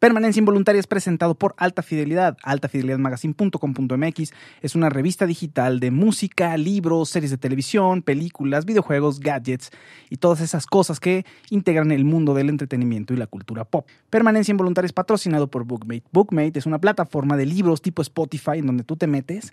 [0.00, 2.38] Permanencia Involuntaria es presentado por Alta Fidelidad.
[2.42, 4.32] AltaFidelidadMagazine.com.mx
[4.62, 9.70] es una revista digital de música, libros, series de televisión, películas, videojuegos, gadgets
[10.08, 13.86] y todas esas cosas que integran el mundo del entretenimiento y la cultura pop.
[14.08, 16.04] Permanencia Involuntaria es patrocinado por Bookmate.
[16.12, 19.52] Bookmate es una plataforma de libros tipo Spotify en donde tú te metes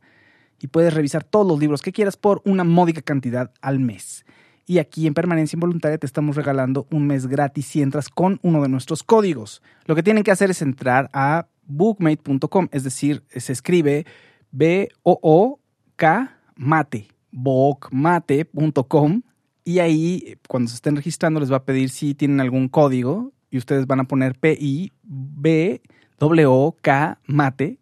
[0.62, 4.24] y puedes revisar todos los libros que quieras por una módica cantidad al mes.
[4.70, 8.62] Y aquí en Permanencia Involuntaria te estamos regalando un mes gratis si entras con uno
[8.62, 9.62] de nuestros códigos.
[9.86, 14.06] Lo que tienen que hacer es entrar a bookmate.com, es decir, se escribe
[14.52, 19.22] B-O-O-K mate, bookmate.com
[19.64, 23.58] y ahí cuando se estén registrando les va a pedir si tienen algún código y
[23.58, 27.80] ustedes van a poner P-I B-O-K mate,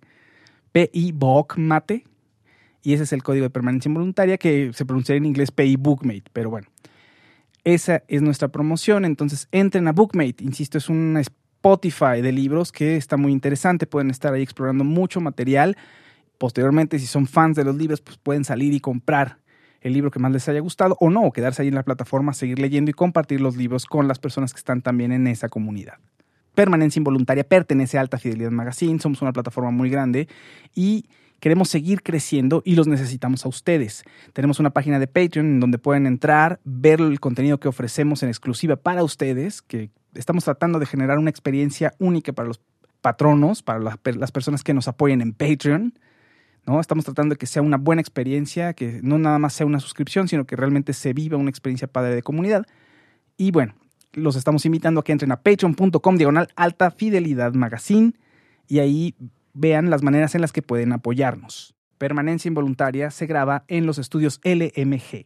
[0.71, 2.03] P-I Book mate
[2.83, 6.25] y ese es el código de permanencia involuntaria que se pronuncia en inglés PI Bookmate,
[6.31, 6.67] pero bueno.
[7.65, 12.95] Esa es nuestra promoción, entonces entren a Bookmate, insisto, es un Spotify de libros que
[12.95, 15.75] está muy interesante, pueden estar ahí explorando mucho material.
[16.37, 19.39] Posteriormente, si son fans de los libros, pues pueden salir y comprar
[19.81, 22.33] el libro que más les haya gustado o no, o quedarse ahí en la plataforma,
[22.33, 25.95] seguir leyendo y compartir los libros con las personas que están también en esa comunidad.
[26.53, 30.27] Permanencia Involuntaria pertenece a Alta Fidelidad Magazine, somos una plataforma muy grande
[30.75, 31.05] y
[31.39, 34.03] Queremos seguir creciendo y los necesitamos a ustedes.
[34.33, 38.29] Tenemos una página de Patreon en donde pueden entrar, ver el contenido que ofrecemos en
[38.29, 42.61] exclusiva para ustedes, que estamos tratando de generar una experiencia única para los
[43.01, 45.93] patronos, para las, personas que nos apoyen en Patreon.
[46.65, 46.79] ¿no?
[46.79, 50.27] Estamos tratando de que sea una buena experiencia, que no nada más sea una suscripción,
[50.27, 52.65] sino que realmente se viva una experiencia padre de comunidad.
[53.37, 53.75] Y bueno,
[54.13, 58.13] los estamos invitando a que entren a patreon.com diagonal alta fidelidad magazine
[58.67, 59.13] y ahí
[59.55, 61.73] vean las maneras en las que pueden apoyarnos.
[61.97, 65.25] Permanencia Involuntaria se graba en los estudios LMG.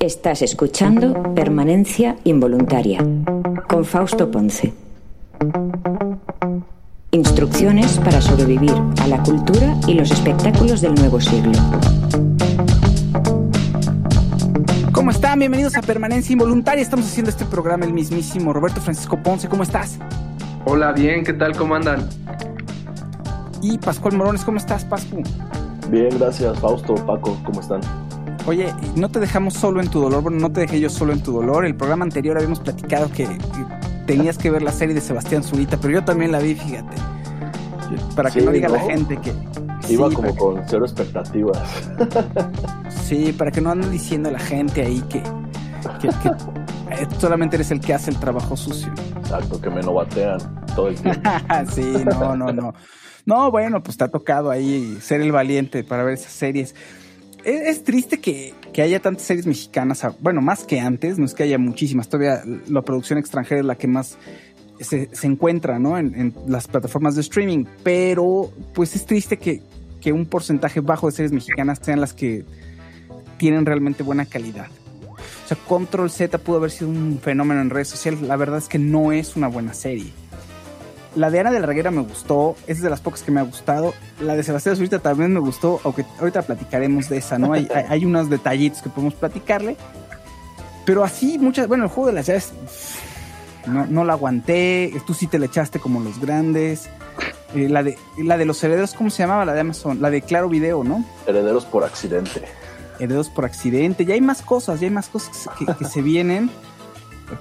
[0.00, 2.98] Estás escuchando Permanencia Involuntaria
[3.68, 4.72] con Fausto Ponce.
[7.10, 11.52] Instrucciones para sobrevivir a la cultura y los espectáculos del nuevo siglo.
[14.92, 15.38] ¿Cómo están?
[15.38, 16.82] Bienvenidos a Permanencia Involuntaria.
[16.82, 19.48] Estamos haciendo este programa el mismísimo Roberto Francisco Ponce.
[19.48, 19.98] ¿Cómo estás?
[20.66, 21.54] Hola, bien, ¿qué tal?
[21.56, 22.08] ¿Cómo andan?
[23.60, 25.22] Y Pascual Morones, ¿cómo estás, Pascu?
[25.90, 27.80] Bien, gracias, Fausto, Paco, ¿cómo están?
[28.46, 31.22] Oye, no te dejamos solo en tu dolor, bueno, no te dejé yo solo en
[31.22, 31.66] tu dolor.
[31.66, 33.28] El programa anterior habíamos platicado que,
[34.06, 36.96] tenías que ver la serie de Sebastián Zurita, pero yo también la vi, fíjate.
[38.16, 39.32] Para que no diga la gente que.
[39.90, 41.58] Iba como con cero expectativas.
[42.88, 45.22] sí, para que no anden diciendo a la gente ahí que,
[46.00, 46.08] que
[46.90, 48.92] eh, solamente eres el que hace el trabajo sucio.
[49.24, 50.38] Exacto, que me no batean
[50.76, 51.30] todo el tiempo.
[51.74, 52.74] sí, no, no, no.
[53.24, 56.74] No, bueno, pues te ha tocado ahí ser el valiente para ver esas series.
[57.42, 61.58] Es, triste que, haya tantas series mexicanas, bueno, más que antes, no es que haya
[61.58, 64.18] muchísimas, todavía la producción extranjera es la que más
[64.80, 65.96] se, encuentra, ¿no?
[65.98, 69.62] En, las plataformas de streaming, pero pues es triste que,
[70.00, 72.44] que un porcentaje bajo de series mexicanas sean las que
[73.38, 74.68] tienen realmente buena calidad.
[75.44, 78.22] O sea, Control Z pudo haber sido un fenómeno en redes sociales.
[78.22, 80.10] La verdad es que no es una buena serie.
[81.16, 83.44] La de Ana de la Reguera me gustó, es de las pocas que me ha
[83.44, 83.94] gustado.
[84.20, 87.52] La de Sebastián Zurita también me gustó, aunque ahorita platicaremos de esa, ¿no?
[87.52, 89.76] Hay, hay, unos detallitos que podemos platicarle.
[90.86, 91.68] Pero así, muchas.
[91.68, 92.52] Bueno, el juego de las llaves.
[93.66, 94.92] No, no la aguanté.
[95.06, 96.88] Tú sí te la echaste como los grandes.
[97.54, 99.44] Eh, la, de, la de los herederos, ¿cómo se llamaba?
[99.44, 100.02] La de Amazon.
[100.02, 101.04] La de Claro Video, ¿no?
[101.26, 102.42] Herederos por accidente
[102.98, 106.50] herederos por accidente, ya hay más cosas, ya hay más cosas que, se vienen.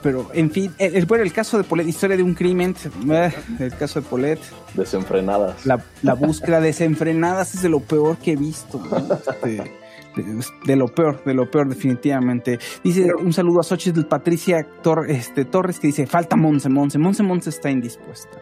[0.01, 2.75] Pero, en fin, el, bueno, el caso de Polet, historia de un crimen,
[3.11, 4.39] eh, el caso de Polet.
[4.73, 5.65] Desenfrenadas.
[5.65, 8.81] La, búsqueda desenfrenadas es de lo peor que he visto.
[9.43, 9.71] Este,
[10.65, 12.59] de, lo peor, de lo peor definitivamente.
[12.83, 14.65] Dice un saludo a Xochitl Patricia
[15.07, 18.37] este, Torres que dice, falta Monse, Monse, Monse, Monse está indispuesta.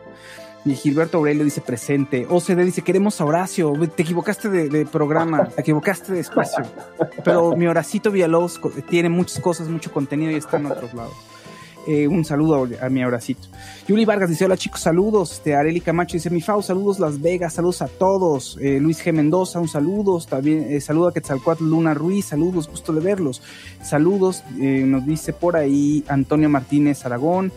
[0.63, 2.27] Y Gilberto Aurelio dice presente.
[2.29, 3.73] OCD dice, queremos a Horacio.
[3.95, 6.63] Te equivocaste de, programa, te equivocaste de espacio.
[7.23, 8.59] Pero mi Horacito Villalobos
[8.89, 11.13] tiene muchas cosas, mucho contenido y está en otros lados.
[11.87, 13.47] Eh, un saludo a, mi Horacito.
[13.87, 15.31] Yuli Vargas dice, hola chicos, saludos.
[15.33, 18.59] Este, Areli Camacho dice, mi Fau, saludos Las Vegas, saludos a todos.
[18.61, 19.11] Eh, Luis G.
[19.11, 20.19] Mendoza, un saludo.
[20.19, 23.41] También eh, saludo a Quetzalcoatl Luna Ruiz, saludos, gusto de verlos.
[23.81, 27.51] Saludos, nos dice por ahí Antonio Martínez Aragón.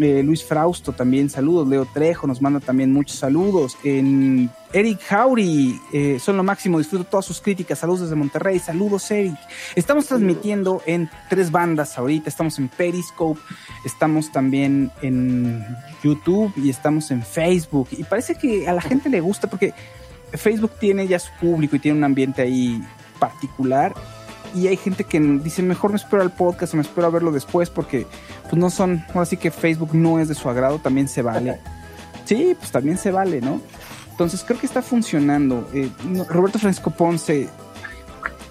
[0.00, 1.68] Eh, Luis Frausto también, saludos.
[1.68, 3.76] Leo Trejo nos manda también muchos saludos.
[3.84, 7.78] En Eric Jauri, eh, son lo máximo, disfruto todas sus críticas.
[7.78, 9.36] Saludos desde Monterrey, saludos Eric.
[9.76, 13.40] Estamos transmitiendo en tres bandas ahorita, estamos en Periscope,
[13.84, 15.64] estamos también en
[16.02, 17.88] YouTube y estamos en Facebook.
[17.92, 19.74] Y parece que a la gente le gusta porque
[20.32, 22.82] Facebook tiene ya su público y tiene un ambiente ahí
[23.18, 23.94] particular
[24.54, 27.32] y hay gente que dice mejor me espero al podcast o me espero a verlo
[27.32, 28.06] después porque
[28.44, 31.58] pues no son, así que Facebook no es de su agrado, también se vale.
[32.24, 33.60] Sí, pues también se vale, ¿no?
[34.10, 35.68] Entonces creo que está funcionando.
[35.74, 35.90] Eh,
[36.28, 37.48] Roberto Francisco Ponce,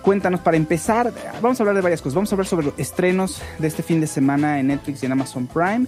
[0.01, 2.15] cuéntanos para empezar, vamos a hablar de varias cosas.
[2.15, 5.13] Vamos a hablar sobre los estrenos de este fin de semana en Netflix y en
[5.13, 5.85] Amazon Prime.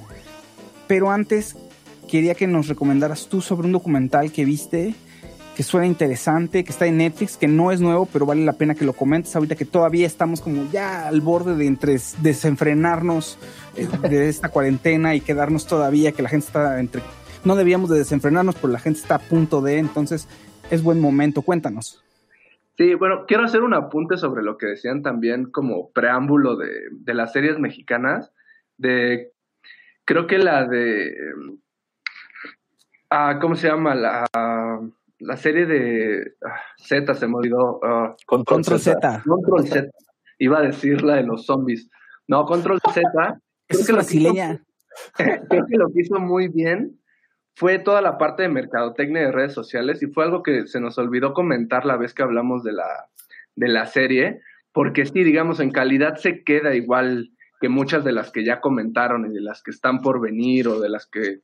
[0.87, 1.55] Pero antes
[2.07, 4.95] quería que nos recomendaras tú sobre un documental que viste
[5.55, 8.75] que suena interesante, que está en Netflix, que no es nuevo, pero vale la pena
[8.75, 13.37] que lo comentes ahorita que todavía estamos como ya al borde de entre desenfrenarnos
[13.75, 17.01] eh, de esta cuarentena y quedarnos todavía, que la gente está entre...
[17.45, 20.27] No debíamos de desenfrenarnos, pero la gente está a punto de, entonces
[20.71, 22.03] es buen momento, cuéntanos.
[22.77, 27.13] Sí, bueno, quiero hacer un apunte sobre lo que decían también como preámbulo de, de
[27.13, 28.31] las series mexicanas,
[28.77, 29.31] de
[30.05, 31.15] creo que la de...
[33.11, 33.93] Ah, ¿Cómo se llama?
[33.93, 34.25] La
[35.23, 37.79] la serie de ah, Z se me olvidó.
[37.79, 39.23] Uh, Control, Z.
[39.25, 39.89] Control Z.
[40.39, 41.89] Iba a decir la de los zombies.
[42.27, 43.01] No, Control Z.
[43.67, 44.63] es brasileña.
[45.15, 46.99] creo que lo que hizo muy bien
[47.55, 50.97] fue toda la parte de mercadotecnia de redes sociales y fue algo que se nos
[50.97, 53.09] olvidó comentar la vez que hablamos de la,
[53.55, 54.41] de la serie,
[54.71, 57.31] porque sí, digamos, en calidad se queda igual
[57.61, 60.79] que muchas de las que ya comentaron y de las que están por venir o
[60.79, 61.39] de las que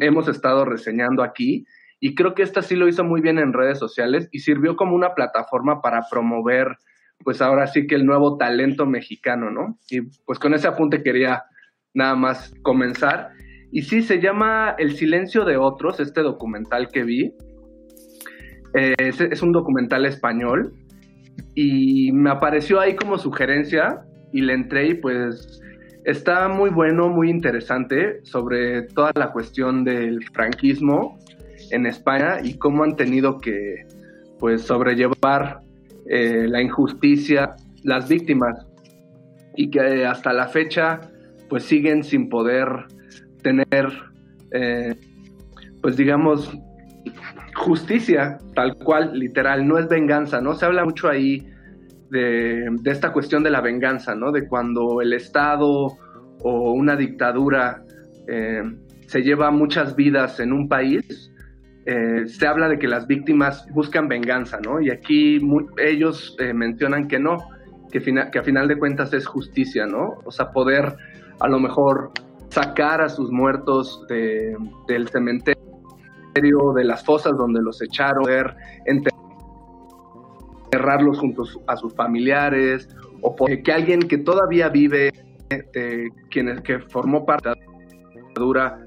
[0.00, 1.66] hemos estado reseñando aquí,
[2.00, 4.94] y creo que esta sí lo hizo muy bien en redes sociales y sirvió como
[4.94, 6.76] una plataforma para promover,
[7.24, 9.78] pues ahora sí que el nuevo talento mexicano, ¿no?
[9.90, 11.44] Y pues con ese apunte quería
[11.94, 13.30] nada más comenzar.
[13.72, 17.34] Y sí, se llama El silencio de otros, este documental que vi.
[18.74, 20.74] Eh, es, un documental español
[21.54, 24.02] y me apareció ahí como sugerencia
[24.32, 25.62] y le entré y pues
[26.04, 31.18] está muy bueno, muy interesante sobre toda la cuestión del franquismo
[31.70, 33.86] en España y cómo han tenido que
[34.38, 35.60] pues sobrellevar
[36.08, 38.66] eh, la injusticia las víctimas.
[39.56, 41.00] Y que hasta la fecha
[41.48, 42.68] pues siguen sin poder
[43.42, 43.88] tener
[44.50, 44.94] eh,
[45.80, 46.52] pues digamos
[47.54, 49.66] justicia tal cual literal.
[49.66, 51.46] No es venganza no se habla mucho ahí
[52.10, 55.96] de, esta cuestión de la venganza no de cuando el estado
[56.42, 57.82] o una dictadura
[58.28, 58.62] eh,
[59.06, 61.32] se lleva muchas vidas en un país
[61.86, 64.80] eh, se habla de que las víctimas buscan venganza, ¿no?
[64.80, 65.40] Y aquí
[65.78, 67.38] ellos eh, mencionan que no,
[67.92, 67.98] que,
[68.38, 70.18] a final de cuentas es justicia, ¿no?
[70.24, 70.96] O sea, poder
[71.38, 72.10] a lo mejor
[72.48, 75.56] sacar a sus muertos del cementerio,
[76.74, 78.56] de las fosas donde los echaron, poder
[80.70, 82.88] enterrarlos juntos a sus familiares,
[83.20, 85.12] o que alguien que todavía vive,
[85.50, 88.85] eh, quien, que formó parte de la dictadura,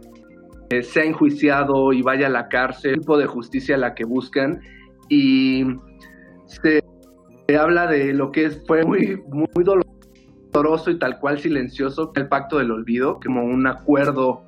[0.69, 4.61] eh, sea enjuiciado y vaya a la cárcel, el tipo de justicia la que buscan.
[5.09, 5.65] Y
[6.45, 6.83] se,
[7.59, 12.71] habla de lo que fue muy, muy doloroso y tal cual silencioso, el pacto del
[12.71, 14.43] olvido, como un acuerdo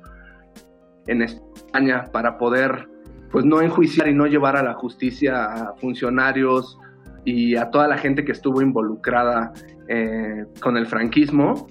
[1.06, 2.88] en España para poder
[3.32, 6.78] pues no enjuiciar y no llevar a la justicia a funcionarios
[7.24, 9.52] y a toda la gente que estuvo involucrada
[9.88, 11.66] eh, con el franquismo.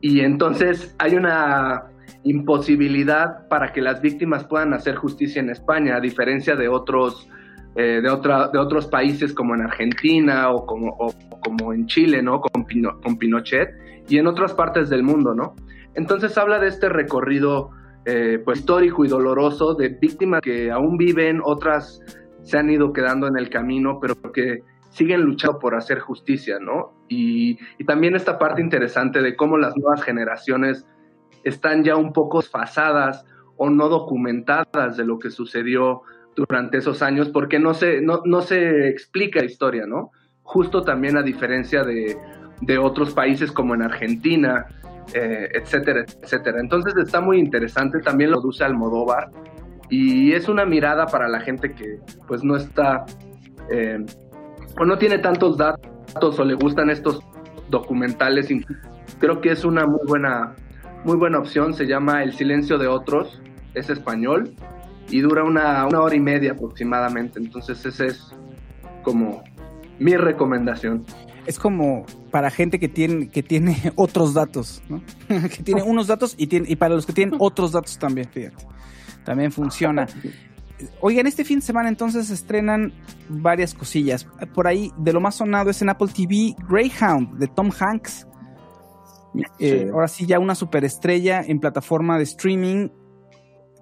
[0.00, 1.84] Y entonces hay una
[2.24, 7.28] imposibilidad para que las víctimas puedan hacer justicia en España, a diferencia de otros,
[7.76, 10.96] eh, de, otra, de otros países como en Argentina o como,
[11.40, 12.40] como en Chile, ¿no?
[12.40, 12.64] Con,
[13.02, 13.68] con, Pinochet
[14.08, 15.54] y en otras partes del mundo, ¿no?
[15.94, 17.70] Entonces habla de este recorrido
[18.06, 22.00] eh, pues, histórico y doloroso de víctimas que aún viven, otras
[22.42, 24.58] se han ido quedando en el camino, pero que
[24.90, 26.92] siguen luchando por hacer justicia, ¿no?
[27.08, 30.86] Y, y también esta parte interesante de cómo las nuevas generaciones
[31.44, 33.24] están ya un poco desfasadas
[33.56, 36.02] o no documentadas de lo que sucedió
[36.34, 40.10] durante esos años porque no se, no, no se explica la historia, ¿no?
[40.42, 42.16] Justo también a diferencia de,
[42.60, 44.66] de otros países como en Argentina,
[45.12, 46.60] eh, etcétera, etcétera.
[46.60, 49.30] Entonces está muy interesante, también lo produce Almodóvar
[49.90, 53.04] y es una mirada para la gente que pues no está
[53.70, 54.04] eh,
[54.78, 57.20] o no tiene tantos datos o le gustan estos
[57.70, 58.48] documentales.
[59.20, 60.54] Creo que es una muy buena
[61.04, 63.40] muy buena opción, se llama El silencio de otros,
[63.74, 64.54] es español
[65.10, 68.32] y dura una, hora y media aproximadamente, entonces esa es
[69.02, 69.44] como
[69.98, 71.04] mi recomendación.
[71.46, 75.02] es como para gente que tiene, que tiene otros datos, ¿no?
[75.28, 78.66] que tiene unos datos y, tiene, y para los que tienen otros datos también, fíjate.
[79.24, 80.06] También funciona.
[81.00, 82.92] Oigan, este fin de semana entonces se estrenan
[83.28, 84.26] varias cosillas.
[84.54, 88.26] Por ahí, de lo más sonado es en Apple TV Greyhound de Tom Hanks.
[89.58, 92.88] Eh, ahora sí, ya una superestrella en plataforma de streaming.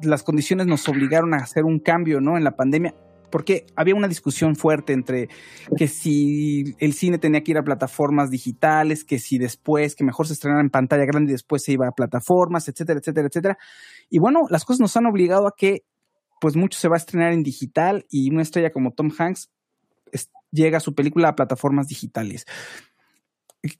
[0.03, 2.37] Las condiciones nos obligaron a hacer un cambio, ¿no?
[2.37, 2.95] En la pandemia
[3.33, 5.29] porque había una discusión fuerte entre
[5.77, 10.29] que si el cine tenía que ir a plataformas digitales, que si después, que mejor
[10.29, 13.59] se estrenara en pantalla grande y después se iba a plataformas, etcétera, etcétera, etcétera.
[14.11, 15.85] Y bueno, las cosas nos han obligado a que
[16.41, 19.51] pues mucho se va a estrenar en digital y una estrella como Tom Hanks
[20.51, 22.45] llega a su película a plataformas digitales.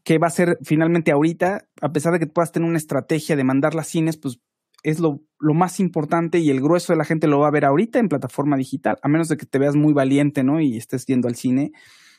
[0.05, 1.67] ¿Qué va a ser finalmente ahorita?
[1.81, 4.39] A pesar de que puedas tener una estrategia de mandarla a cines, pues
[4.83, 7.99] es lo, más importante y el grueso de la gente lo va a ver ahorita
[7.99, 10.61] en plataforma digital, a menos de que te veas muy valiente, ¿no?
[10.61, 11.73] Y estés yendo al cine,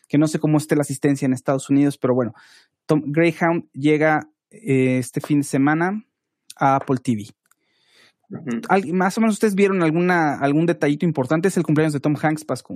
[0.08, 2.34] que no sé cómo esté la asistencia en Estados Unidos, pero bueno,
[2.86, 6.06] Tom, Greyhound llega eh, este fin de semana
[6.56, 7.28] a Apple TV.
[8.94, 12.46] Más o menos ustedes vieron alguna, algún detallito importante, es el cumpleaños de Tom Hanks,
[12.46, 12.76] Pascu.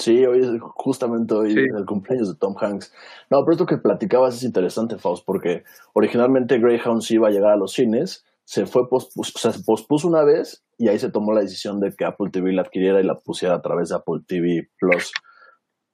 [0.00, 2.90] Sí, hoy es justamente hoy el cumpleaños de Tom Hanks.
[3.28, 7.52] No, pero esto que platicabas es interesante, Faust, porque originalmente Greyhound sí iba a llegar
[7.52, 11.42] a los cines, se fue pospuso, se pospuso una vez y ahí se tomó la
[11.42, 14.70] decisión de que Apple TV la adquiriera y la pusiera a través de Apple TV
[14.78, 15.12] Plus.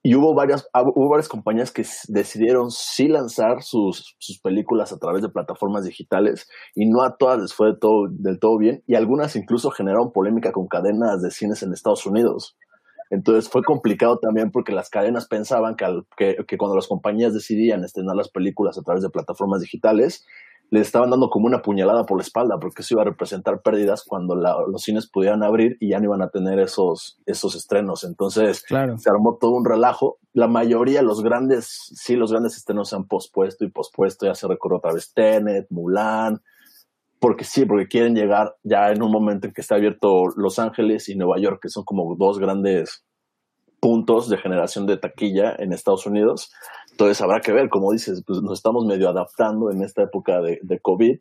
[0.05, 4.99] Y hubo varias, ah, hubo varias compañías que decidieron sí lanzar sus, sus películas a
[4.99, 8.95] través de plataformas digitales y no a todas les fue todo, del todo bien y
[8.95, 12.57] algunas incluso generaron polémica con cadenas de cines en Estados Unidos.
[13.11, 15.87] Entonces fue complicado también porque las cadenas pensaban que,
[16.17, 20.25] que, que, cuando las compañías decidían estrenar las películas a través de plataformas digitales,
[20.71, 24.05] le estaban dando como una puñalada por la espalda, porque eso iba a representar pérdidas
[24.05, 28.03] cuando los cines pudieran abrir y ya no iban a tener esos, esos estrenos.
[28.05, 30.19] Entonces se armó todo un relajo.
[30.33, 34.27] La mayoría, los grandes, sí, los grandes estrenos se han pospuesto y pospuesto.
[34.27, 36.43] Ya se recorrió otra vez Tenet, Mulan,
[37.21, 41.09] porque sí, porque quieren llegar ya en un momento en que está abierto Los Ángeles
[41.09, 43.05] y Nueva York, que son como dos grandes
[43.81, 46.53] puntos de generación de taquilla en Estados Unidos.
[46.91, 50.81] Entonces habrá que ver, como dices, pues nos estamos medio adaptando en esta época de,
[50.81, 51.19] COVID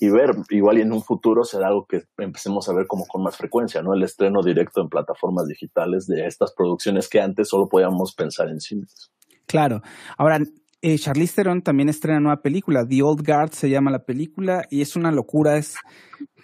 [0.00, 3.22] y ver, igual y en un futuro será algo que empecemos a ver como con
[3.22, 3.94] más frecuencia, ¿no?
[3.94, 8.60] El estreno directo en plataformas digitales de estas producciones que antes solo podíamos pensar en
[8.60, 9.10] cines.
[9.46, 9.82] Claro.
[10.18, 10.40] Ahora,
[10.86, 14.82] eh, Charlize Theron también estrena nueva película, The Old Guard se llama la película y
[14.82, 15.76] es una locura, es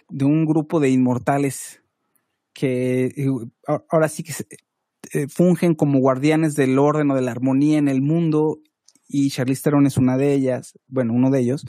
[0.08, 1.82] de un grupo de inmortales
[2.54, 3.28] que eh,
[3.90, 4.32] ahora sí que
[5.12, 8.60] eh, fungen como guardianes del orden o de la armonía en el mundo
[9.06, 11.66] y Charlize Theron es una de ellas, bueno, uno de ellos,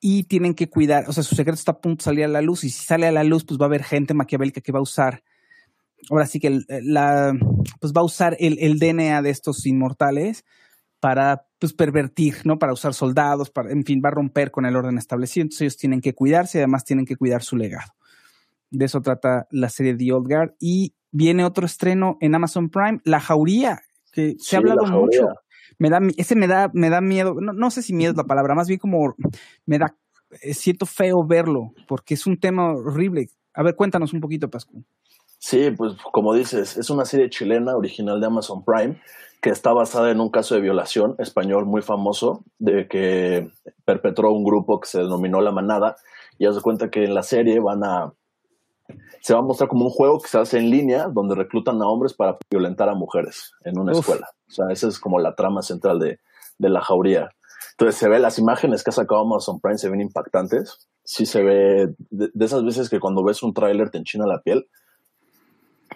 [0.00, 2.42] y tienen que cuidar, o sea, su secreto está a punto de salir a la
[2.42, 4.78] luz, y si sale a la luz, pues va a haber gente maquiavélica que va
[4.78, 5.24] a usar,
[6.10, 7.36] ahora sí que la,
[7.80, 10.44] pues va a usar el, el DNA de estos inmortales
[11.00, 12.58] para pues pervertir, ¿no?
[12.58, 15.76] Para usar soldados, para, en fin, va a romper con el orden establecido, entonces ellos
[15.76, 17.92] tienen que cuidarse y además tienen que cuidar su legado.
[18.70, 20.54] De eso trata la serie The Old Guard.
[20.58, 23.80] Y viene otro estreno en Amazon Prime, La Jauría,
[24.12, 25.28] que se ha hablado mucho
[25.78, 28.24] me da, ese me da, me da miedo, no, no sé si miedo es la
[28.24, 29.14] palabra, más bien como
[29.66, 29.96] me da,
[30.42, 33.28] eh, siento feo verlo, porque es un tema horrible.
[33.54, 34.84] A ver, cuéntanos un poquito, Pascu.
[35.38, 39.00] Sí, pues como dices, es una serie chilena original de Amazon Prime
[39.40, 43.50] que está basada en un caso de violación español muy famoso de que
[43.84, 45.96] perpetró un grupo que se denominó La Manada
[46.38, 48.12] y haz de cuenta que en la serie van a
[49.20, 51.88] se va a mostrar como un juego que se hace en línea donde reclutan a
[51.88, 54.28] hombres para violentar a mujeres en una escuela.
[54.48, 56.20] O sea, esa es como la trama central de,
[56.58, 57.30] la jauría.
[57.72, 60.88] Entonces se ve las imágenes que ha sacado Amazon Prime, se ven impactantes.
[61.04, 64.68] Sí se ve de, esas veces que cuando ves un tráiler te enchina la piel.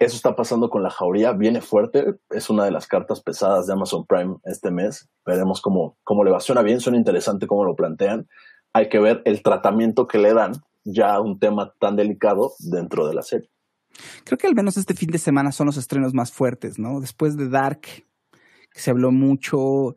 [0.00, 3.74] Eso está pasando con la jauría, viene fuerte, es una de las cartas pesadas de
[3.74, 5.10] Amazon Prime este mes.
[5.26, 6.40] Veremos cómo, cómo le va.
[6.40, 8.26] Suena bien, suena interesante cómo lo plantean.
[8.72, 10.52] Hay que ver el tratamiento que le dan
[10.84, 13.50] ya un tema tan delicado dentro de la serie.
[14.24, 17.00] Creo que al menos este fin de semana son los estrenos más fuertes, ¿no?
[17.00, 19.96] Después de Dark, que se habló mucho,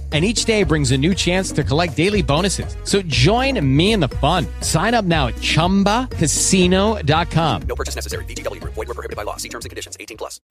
[0.11, 2.75] and each day brings a new chance to collect daily bonuses.
[2.83, 4.45] So join me in the fun.
[4.59, 7.61] Sign up now at ChumbaCasino.com.
[7.65, 8.25] No purchase necessary.
[8.25, 8.59] BGW.
[8.65, 9.37] Void were prohibited by law.
[9.37, 9.95] See terms and conditions.
[9.97, 10.41] 18 plus.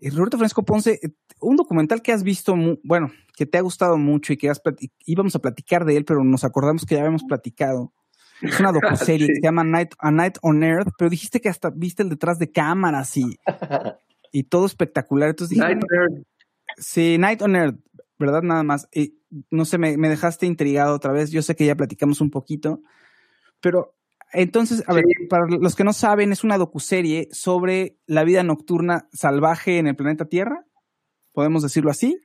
[0.00, 1.00] Roberto Francisco Ponce,
[1.40, 4.60] un documental que has visto, bueno, que te ha gustado mucho y que has
[5.06, 7.92] íbamos a platicar de él, pero nos acordamos que ya habíamos platicado.
[8.40, 11.70] Es una docuserie que se llama Night, A Night on Earth, pero dijiste que hasta
[11.70, 13.38] viste el detrás de cámaras y,
[14.32, 15.30] y todo espectacular.
[15.30, 16.26] Entonces dije, Night on Earth.
[16.76, 17.76] Sí, Night on Earth,
[18.18, 18.42] ¿verdad?
[18.42, 18.88] Nada más.
[18.92, 19.18] Y,
[19.50, 21.30] no sé, me, me dejaste intrigado otra vez.
[21.30, 22.82] Yo sé que ya platicamos un poquito,
[23.60, 23.94] pero
[24.32, 29.08] entonces, a ver, para los que no saben, es una docuserie sobre la vida nocturna
[29.12, 30.64] salvaje en el planeta Tierra.
[31.32, 32.20] ¿Podemos decirlo así?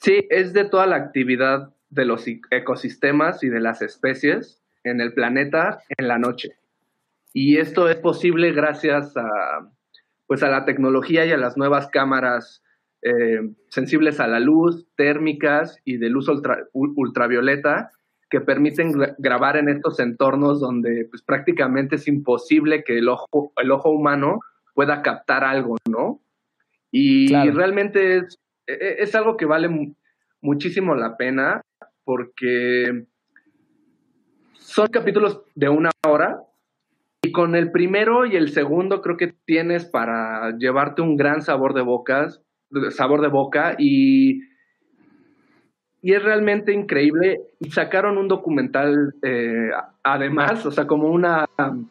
[0.00, 5.14] Sí, es de toda la actividad de los ecosistemas y de las especies en el
[5.14, 6.56] planeta en la noche.
[7.32, 9.70] Y esto es posible gracias a,
[10.26, 12.61] pues a la tecnología y a las nuevas cámaras
[13.02, 17.90] eh, sensibles a la luz, térmicas y de luz ultra, ultravioleta
[18.32, 23.70] que permiten grabar en estos entornos donde pues, prácticamente es imposible que el ojo, el
[23.70, 24.40] ojo humano
[24.74, 26.22] pueda captar algo, ¿no?
[26.90, 27.52] Y claro.
[27.52, 29.94] realmente es, e, e, es, algo que vale
[30.40, 31.60] muchísimo la pena
[32.04, 33.04] porque
[34.54, 36.42] son capítulos de una hora
[37.22, 41.74] y con el primero y el segundo creo que tienes para llevarte un gran sabor
[41.74, 42.40] de bocas,
[42.90, 44.40] sabor de boca y
[46.04, 47.40] y es realmente increíble.
[47.70, 49.70] Sacaron un documental, eh,
[50.02, 51.48] además, o sea, como una,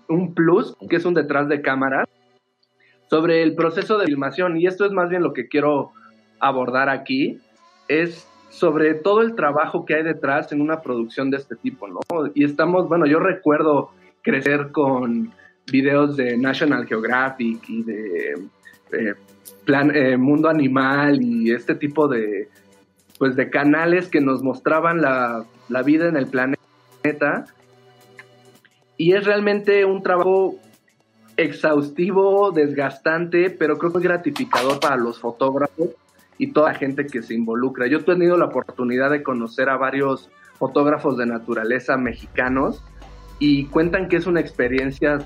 [0.10, 2.04] un plus, que es un detrás de cámara,
[3.10, 4.58] sobre el proceso de filmación.
[4.58, 5.92] Y esto es más bien lo que quiero
[6.42, 7.40] abordar aquí,
[7.88, 12.02] es sobre todo el trabajo que hay detrás en una producción de este tipo, ¿no?
[12.36, 13.92] Y estamos, bueno, yo recuerdo
[14.24, 15.32] crecer con
[15.72, 18.34] videos de National Geographic y de
[18.92, 19.14] eh,
[19.68, 22.50] eh, Mundo Animal y este tipo de,
[23.18, 27.46] pues de canales que nos mostraban la, la, vida en el planeta.
[28.98, 30.56] Y es realmente un trabajo
[31.38, 35.90] exhaustivo, desgastante, pero creo que es gratificador para los fotógrafos
[36.38, 37.88] y toda la gente que se involucra.
[37.88, 42.84] Yo he tenido la oportunidad de conocer a varios fotógrafos de naturaleza mexicanos
[43.40, 45.20] y cuentan que es una experiencia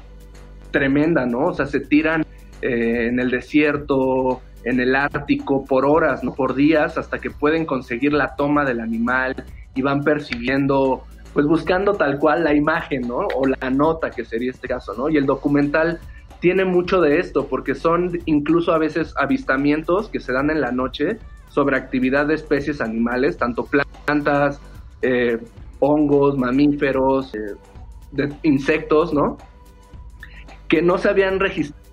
[0.71, 1.47] tremenda, ¿no?
[1.47, 2.25] O sea, se tiran
[2.65, 7.65] eh, en el desierto, en el Ártico por horas, no por días, hasta que pueden
[7.65, 9.35] conseguir la toma del animal
[9.75, 11.03] y van percibiendo,
[11.33, 13.27] pues buscando tal cual la imagen, ¿no?
[13.35, 15.09] O la nota que sería este caso, ¿no?
[15.09, 15.99] Y el documental
[16.39, 20.71] tiene mucho de esto, porque son incluso a veces avistamientos que se dan en la
[20.71, 23.67] noche sobre actividad de especies animales, tanto
[24.05, 24.59] plantas,
[25.03, 25.37] eh,
[25.79, 29.37] hongos, mamíferos, eh, insectos, ¿no?
[30.67, 31.84] Que no se habían registrado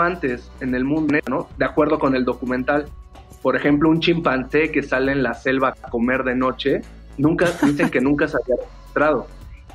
[0.00, 1.48] antes en el mundo, ¿no?
[1.58, 2.86] De acuerdo con el documental.
[3.42, 6.80] Por ejemplo, un chimpancé que sale en la selva a comer de noche,
[7.18, 9.26] nunca, dicen que nunca se había registrado.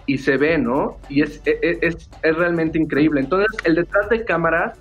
[0.07, 0.97] Y se ve, ¿no?
[1.09, 3.21] Y es, e, e, es, es realmente increíble.
[3.21, 4.73] Entonces, el detrás de cámara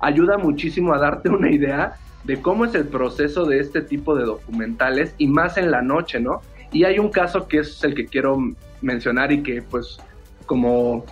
[0.00, 4.24] ayuda muchísimo a darte una idea de cómo es el proceso de este tipo de
[4.24, 6.40] documentales y más en la noche, ¿no?
[6.72, 8.38] Y hay un caso que es el que quiero
[8.82, 9.98] mencionar y que pues
[10.46, 11.04] como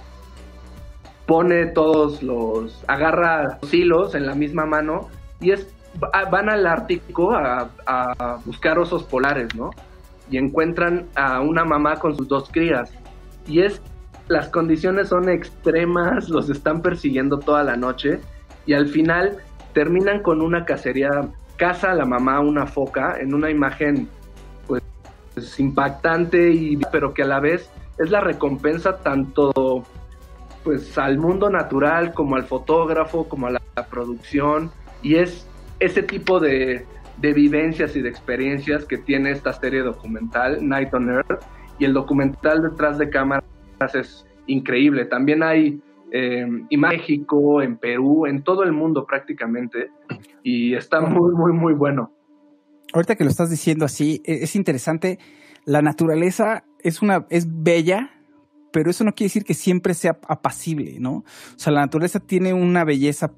[1.27, 5.09] pone todos los, agarra los hilos en la misma mano
[5.41, 5.67] y es,
[6.31, 7.69] van al Ártico a,
[8.45, 9.71] buscar osos polares, ¿no?
[10.31, 12.91] Y encuentran a una mamá con sus dos crías.
[13.47, 13.81] Y es,
[14.29, 18.21] las condiciones son extremas, los están persiguiendo toda la noche
[18.65, 19.39] y al final
[19.73, 21.11] terminan con una cacería,
[21.57, 24.09] caza a la mamá una foca en una imagen
[24.67, 24.83] pues
[25.59, 29.85] impactante y pero que a la vez es la recompensa tanto
[30.67, 35.47] pues al mundo natural, como al fotógrafo, como a la, la producción, y es
[35.79, 36.85] ese tipo de,
[37.19, 41.45] de, vivencias y de experiencias que tiene esta serie documental, Night on Earth,
[41.79, 43.45] y el documental detrás de cámaras
[43.95, 45.05] es increíble.
[45.05, 49.93] También hay eh, en México, en Perú, en todo el mundo prácticamente,
[50.43, 52.11] y está muy, muy, muy bueno.
[52.93, 55.21] Ahorita que lo estás diciendo así, e, es interesante.
[55.65, 58.16] La naturaleza es una, es bella,
[58.77, 61.21] pero eso no quiere decir que siempre sea apacible, ¿no?
[61.21, 61.25] O
[61.57, 63.29] sea, la naturaleza tiene una belleza,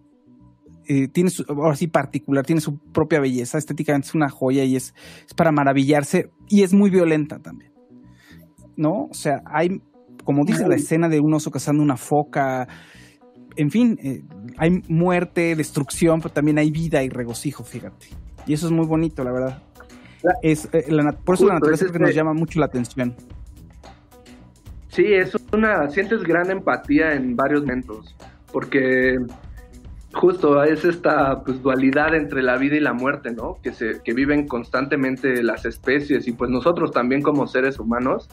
[0.89, 4.75] eh, tiene su, ahora sí particular, tiene su propia belleza, estéticamente es una joya y
[4.75, 7.73] es, es para maravillarse y es muy violenta también,
[8.77, 9.05] ¿no?
[9.09, 9.81] O sea, hay,
[10.25, 12.67] como dice la escena de un oso cazando una foca,
[13.55, 14.25] en fin, eh,
[14.57, 18.09] hay muerte, destrucción, pero también hay vida y regocijo, fíjate.
[18.45, 19.63] Y eso es muy bonito, la verdad.
[20.43, 23.15] Es, eh, la, por eso la naturaleza es que nos llama mucho la atención.
[24.99, 28.17] Sí, es una, sientes gran empatía en varios momentos,
[28.53, 29.17] porque
[30.13, 33.59] justo es esta pues, dualidad entre la vida y la muerte, ¿no?
[33.63, 38.29] Que, se, que viven constantemente las especies y pues nosotros también como seres humanos.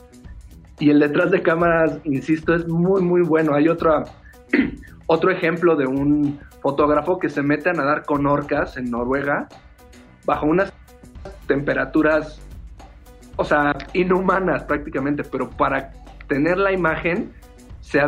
[0.80, 3.54] Y el detrás de cámaras, insisto, es muy, muy bueno.
[3.54, 4.04] Hay otro,
[5.06, 9.50] otro ejemplo de un fotógrafo que se mete a nadar con orcas en Noruega
[10.26, 10.74] bajo unas
[11.46, 12.42] temperaturas,
[13.36, 15.92] o sea, inhumanas prácticamente, pero para
[16.28, 17.32] tener la imagen,
[17.82, 18.02] se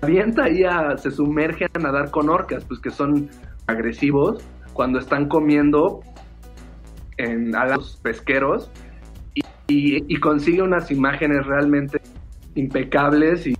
[0.00, 0.64] avienta y
[0.98, 3.30] se sumerge a nadar con orcas, pues que son
[3.66, 6.00] agresivos cuando están comiendo
[7.18, 8.70] en, a los pesqueros
[9.68, 12.00] y, consigue unas imágenes realmente
[12.54, 13.56] impecables y,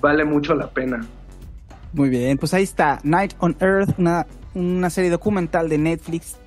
[0.00, 1.00] vale mucho la pena.
[1.92, 6.38] Muy bien, pues ahí está Night on Earth, una, una serie documental de Netflix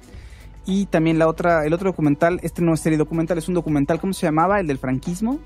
[0.65, 3.99] y también la otra, el otro documental, este no es serie documental, es un documental,
[3.99, 4.59] ¿cómo se llamaba?
[4.59, 5.39] El del franquismo.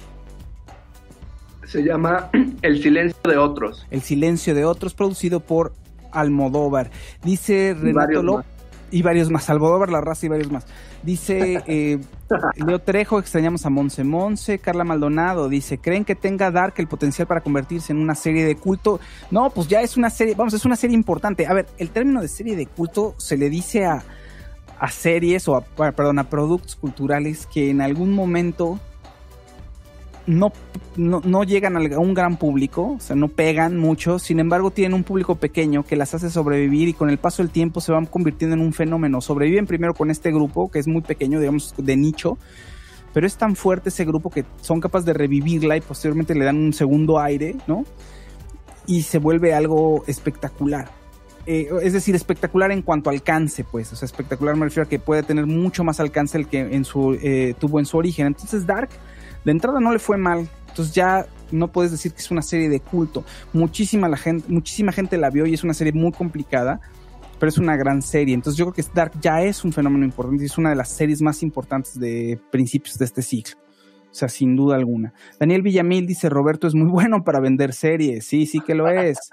[1.72, 2.30] Se llama
[2.62, 3.88] El silencio de otros.
[3.90, 5.74] El silencio de otros, producido por
[6.12, 6.92] Almodóvar.
[7.24, 8.46] Dice Renato López.
[8.94, 10.66] Y varios más, Almodóvar, La Raza y varios más.
[11.02, 11.98] Dice eh,
[12.58, 14.60] Leo Trejo, extrañamos a Monse Monse.
[14.60, 18.58] Carla Maldonado dice, ¿creen que tenga Dark el potencial para convertirse en una serie de
[18.58, 19.00] culto?
[19.32, 21.48] No, pues ya es una serie, vamos, es una serie importante.
[21.48, 24.04] A ver, el término de serie de culto se le dice a,
[24.78, 28.78] a series o a, perdón, a productos culturales que en algún momento
[30.28, 30.52] no,
[30.98, 35.04] no, llegan a un gran público, o sea, no pegan mucho, sin embargo tienen un
[35.04, 38.56] público pequeño que las hace sobrevivir y con el paso del tiempo se van convirtiendo
[38.56, 39.22] en un fenómeno.
[39.22, 42.38] Sobreviven primero con este grupo, que es muy pequeño, digamos, de nicho,
[43.14, 46.58] pero es tan fuerte ese grupo que son capaces de revivirla y posteriormente le dan
[46.58, 47.84] un segundo aire, ¿no?
[48.88, 50.90] Y se vuelve algo espectacular.
[51.48, 55.00] Eh, es decir, espectacular en cuanto alcance, pues, o sea, espectacular me refiero a que
[55.00, 58.28] puede tener mucho más alcance el que en su, eh, tuvo en su origen.
[58.28, 58.90] Entonces Dark,
[59.45, 62.69] de entrada no le fue mal, entonces ya no puedes decir que es una serie
[62.69, 63.23] de culto.
[63.54, 66.80] Muchísima, la gente, muchísima gente la vio y es una serie muy complicada,
[67.39, 68.34] pero es una gran serie.
[68.34, 70.89] Entonces yo creo que Dark ya es un fenómeno importante y es una de las
[70.89, 73.58] series más importantes de principios de este ciclo.
[74.12, 75.13] O sea, sin duda alguna.
[75.39, 78.25] Daniel Villamil dice, Roberto es muy bueno para vender series.
[78.25, 79.17] Sí, sí que lo es.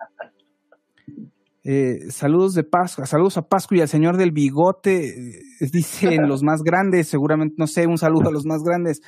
[1.71, 6.43] Eh, saludos de Pascua, saludos a Pascua y al señor del bigote, eh, dicen los
[6.43, 9.03] más grandes, seguramente, no sé, un saludo a los más grandes.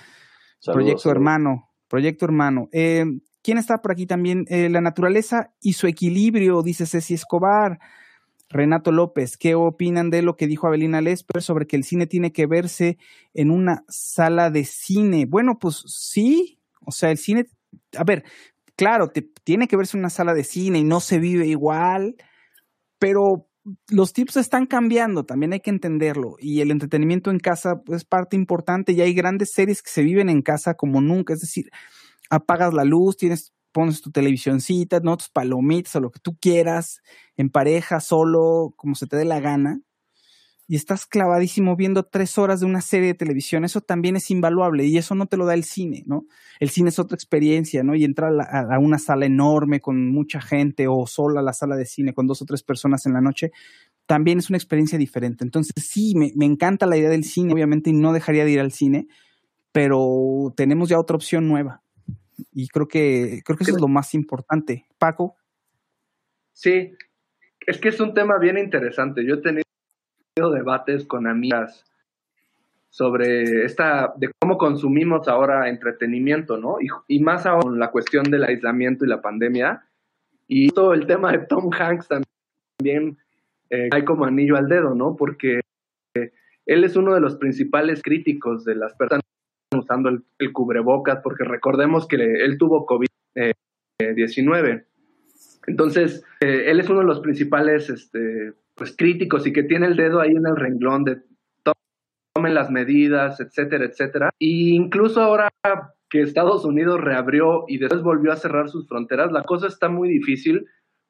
[0.65, 2.69] Proyecto hermano, proyecto hermano.
[2.73, 3.05] Eh,
[3.43, 4.45] ¿Quién está por aquí también?
[4.49, 7.79] la naturaleza y su equilibrio, dice Ceci Escobar.
[8.51, 12.33] Renato López, ¿qué opinan de lo que dijo Abelina Lesper sobre que el cine tiene
[12.33, 12.99] que verse
[13.33, 15.25] en una sala de cine?
[15.25, 17.47] Bueno, pues sí, o sea, el cine,
[17.97, 18.25] a ver,
[18.75, 22.17] claro, te, tiene que verse en una sala de cine y no se vive igual,
[22.99, 23.47] pero
[23.89, 26.37] los tips están cambiando, también hay que entenderlo.
[26.39, 30.29] Y el entretenimiento en casa es parte importante y hay grandes series que se viven
[30.29, 31.35] en casa como nunca.
[31.35, 31.71] Es decir,
[32.31, 35.17] apagas la luz, tienes, pones tu televisioncita, ¿no?
[35.17, 37.01] tus palomitas o lo que tú quieras,
[37.37, 39.81] en pareja, solo, como se te dé la gana
[40.71, 44.85] y estás clavadísimo viendo tres horas de una serie de televisión, eso también es invaluable
[44.85, 46.27] y eso no te lo da el cine, ¿no?
[46.61, 47.97] El cine es otra experiencia, ¿no?
[47.97, 51.87] Y entrar a, una sala enorme con mucha gente o sola a la sala de
[51.87, 53.51] cine con dos o tres personas en la noche,
[54.07, 55.43] también es una experiencia diferente.
[55.43, 58.61] Entonces, sí, me, me encanta la idea del cine, obviamente, y no dejaría de ir
[58.61, 59.09] al cine,
[59.73, 61.83] pero tenemos ya otra opción nueva.
[62.53, 64.87] Y creo que, creo que eso es lo más importante.
[64.99, 65.35] Paco.
[66.53, 66.93] Sí,
[67.67, 69.27] es que es un tema bien interesante.
[69.27, 69.65] Yo he tenido
[70.49, 71.85] debates con amigas
[72.89, 76.79] sobre esta, de cómo consumimos ahora entretenimiento, ¿no?
[77.09, 79.85] Y, más aún la cuestión del aislamiento y la pandemia.
[80.49, 83.19] Y todo el tema de Tom Hanks también
[83.71, 85.15] eh, hay como anillo al dedo, ¿no?
[85.15, 85.61] Porque
[86.15, 86.33] eh,
[86.67, 89.23] él es uno de los principales críticos de las personas
[89.77, 94.85] usando el, cubrebocas, porque recordemos que él tuvo COVID-19.
[95.69, 99.95] Entonces, eh, él es uno de los principales este, pues críticos y que tiene el
[99.95, 101.19] dedo ahí en el renglón de
[102.33, 104.31] tomen las medidas, etcétera, etcétera.
[104.39, 105.51] Y incluso ahora
[106.09, 110.09] que Estados Unidos reabrió y después volvió a cerrar sus fronteras, la cosa está muy
[110.09, 110.65] difícil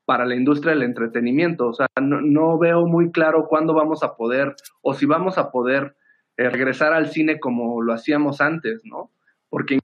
[0.04, 1.68] para la industria del entretenimiento.
[1.68, 5.94] O sea, no, veo muy claro cuándo vamos a poder o si vamos a poder
[6.38, 9.12] eh, regresar al cine como lo hacíamos antes, ¿no?
[9.48, 9.78] Porque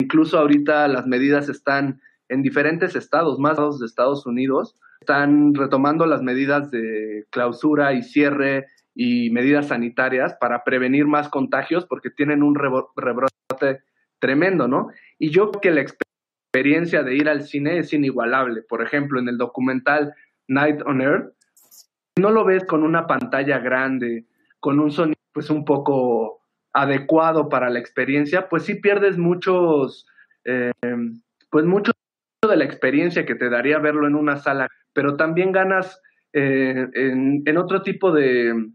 [0.00, 6.22] incluso ahorita las medidas están en diferentes estados, más de Estados Unidos, están retomando las
[6.22, 12.54] medidas de clausura y cierre y medidas sanitarias para prevenir más contagios porque tienen un
[12.54, 13.82] rebrote
[14.18, 14.88] tremendo, ¿no?
[15.18, 18.62] Y yo creo que la experiencia de ir al cine es inigualable.
[18.62, 20.14] Por ejemplo, en el documental
[20.48, 21.32] Night on Earth,
[22.18, 24.24] no lo ves con una pantalla grande,
[24.60, 26.40] con un sonido pues un poco
[26.72, 30.06] adecuado para la experiencia, pues sí pierdes muchos,
[30.44, 30.72] eh,
[31.50, 31.92] pues mucho
[32.46, 36.00] de la experiencia que te daría verlo en una sala pero también ganas
[36.32, 38.70] eh, en, otro tipo de,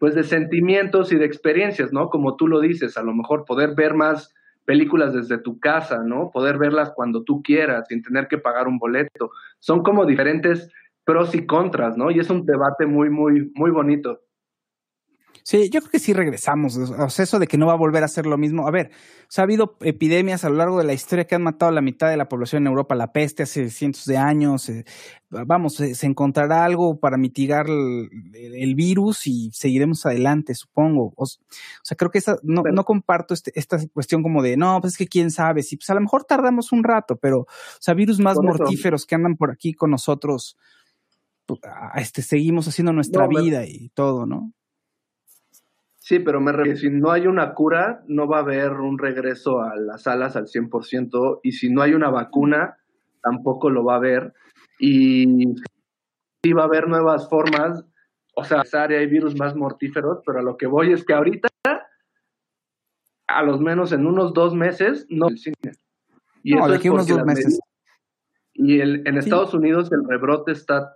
[0.00, 2.10] pues de sentimientos y de experiencias, ¿no?
[2.10, 6.32] Como tú lo dices, a lo mejor poder ver más películas desde tu casa, ¿no?
[6.32, 9.30] Poder verlas cuando tú quieras, sin tener que pagar un boleto.
[9.60, 10.72] Son como diferentes
[11.04, 12.10] pros y contras, ¿no?
[12.10, 14.22] Y es un debate muy, muy, muy bonito.
[15.42, 16.76] Sí, yo creo que sí regresamos.
[16.76, 18.66] O sea, eso de que no va a volver a ser lo mismo.
[18.66, 18.90] A ver,
[19.22, 21.74] o sea, ha habido epidemias a lo largo de la historia que han matado a
[21.74, 22.94] la mitad de la población en Europa.
[22.94, 24.68] La peste hace cientos de años.
[24.68, 24.84] Eh,
[25.30, 31.12] vamos, se encontrará algo para mitigar el, virus y seguiremos adelante, supongo.
[31.16, 34.94] O, sea, creo que esa, no, no comparto este, esta cuestión como de, no, pues
[34.94, 35.62] es que quién sabe.
[35.62, 37.46] Sí, pues a lo mejor tardamos un rato, pero, o
[37.80, 40.56] sea, virus más mortíferos que andan por aquí con nosotros,
[41.46, 41.60] pues,
[41.96, 44.52] este, seguimos haciendo nuestra vida y todo, ¿no?
[46.08, 49.60] Sí, pero me refiero, si no hay una cura, no va a haber un regreso
[49.60, 52.78] a las salas al 100%, y si no hay una vacuna,
[53.22, 54.32] tampoco lo va a haber.
[54.78, 55.26] Y
[56.42, 57.84] sí va a haber nuevas formas,
[58.34, 61.48] o sea, hay virus más mortíferos, pero a lo que voy es que ahorita,
[63.26, 65.26] a los menos en unos dos meses, no.
[66.42, 67.60] Y no, de unos dos meses.
[68.54, 70.90] Y el, en Estados Unidos el rebrote está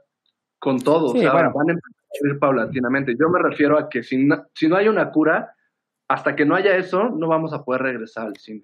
[0.59, 3.14] con todo, o sea, van a empezar ir paulatinamente.
[3.18, 5.55] Yo me refiero a que si no, si no hay una cura,
[6.09, 8.62] hasta que no haya eso, no vamos a poder regresar al cine.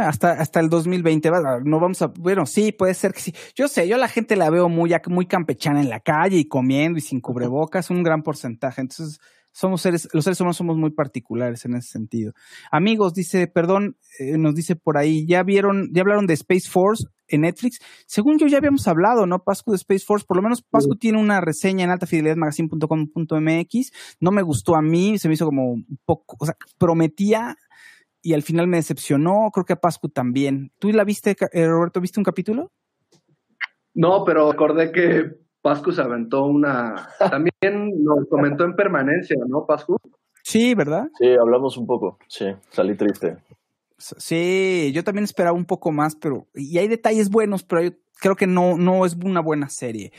[0.00, 1.30] hasta, hasta el 2020,
[1.64, 3.34] no vamos a, bueno, sí, puede ser que sí.
[3.56, 6.98] Yo sé, yo la gente la veo muy, muy campechana en la calle y comiendo
[6.98, 8.80] y sin cubrebocas, un gran porcentaje.
[8.80, 9.18] Entonces,
[9.54, 12.32] somos seres, los seres humanos somos muy particulares en ese sentido.
[12.72, 17.04] Amigos, dice, perdón, eh, nos dice por ahí, ya vieron, ya hablaron de Space Force
[17.28, 17.78] en Netflix.
[18.06, 19.44] Según yo ya habíamos hablado, ¿no?
[19.44, 23.92] Pascu de Space Force, por lo menos Pascu tiene una reseña en altafidelidadmagazine.com.mx.
[24.18, 27.56] No me gustó a mí, se me hizo como un poco, o sea, prometía
[28.22, 29.52] y al final me decepcionó.
[29.52, 30.72] Creo que a Pascu también.
[30.80, 32.00] ¿Tú la viste, eh, Roberto?
[32.00, 32.72] ¿Viste un capítulo?
[33.94, 37.08] No, pero recordé que Pascu se aventó una.
[37.18, 39.96] También lo comentó en permanencia, ¿no, Pascu?
[40.42, 41.08] Sí, ¿verdad?
[41.18, 42.18] Sí, hablamos un poco.
[42.28, 43.38] Sí, salí triste.
[43.96, 46.46] Sí, yo también esperaba un poco más, pero.
[46.54, 50.12] Y hay detalles buenos, pero yo creo que no, no es una buena serie.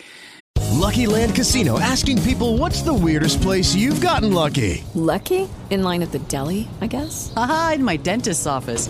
[0.74, 4.84] Lucky Land Casino asking people what's the weirdest place you've gotten lucky.
[4.96, 5.48] Lucky?
[5.70, 7.32] In line at the deli, I guess?
[7.36, 8.90] Aha, in my dentist's office.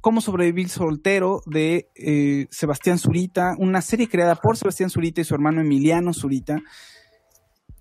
[0.00, 5.34] Cómo sobrevivir soltero de eh, Sebastián Zurita, una serie creada por Sebastián Zurita y su
[5.34, 6.60] hermano Emiliano Zurita,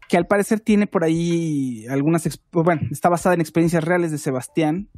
[0.08, 4.90] que al parecer tiene por ahí algunas, bueno, está basada en experiencias reales de Sebastián.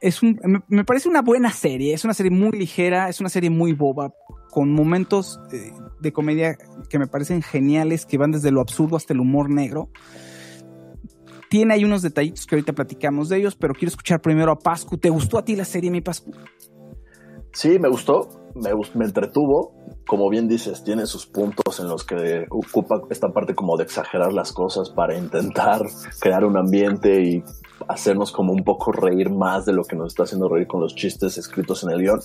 [0.00, 3.48] Es un, me, parece una buena serie, es una serie muy ligera, es una serie
[3.48, 4.12] muy boba,
[4.50, 6.56] con momentos eh, de comedia
[6.90, 9.90] que me parecen geniales, que van desde lo absurdo hasta el humor negro.
[11.48, 14.98] Tiene ahí unos detallitos que ahorita platicamos de ellos, pero quiero escuchar primero a Pascu.
[14.98, 16.32] ¿Te gustó a ti la serie, mi Pascu?
[17.52, 19.72] Sí, me gustó, me, me entretuvo.
[20.06, 24.32] Como bien dices, tiene sus puntos en los que ocupa esta parte como de exagerar
[24.32, 25.80] las cosas para intentar
[26.20, 27.42] crear un ambiente y
[27.88, 30.94] hacernos como un poco reír más de lo que nos está haciendo reír con los
[30.94, 32.20] chistes escritos en el guion.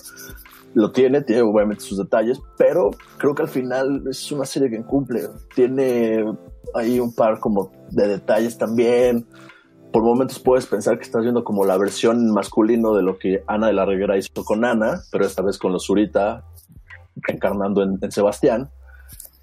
[0.74, 4.82] Lo tiene, tiene obviamente sus detalles, pero creo que al final es una serie que
[4.84, 5.22] cumple.
[5.54, 6.24] Tiene
[6.74, 9.26] hay un par como de detalles también.
[9.92, 13.66] Por momentos puedes pensar que estás viendo como la versión masculino de lo que Ana
[13.66, 16.44] de la Reguera hizo con Ana, pero esta vez con los Zurita
[17.28, 18.70] encarnando en, Sebastián.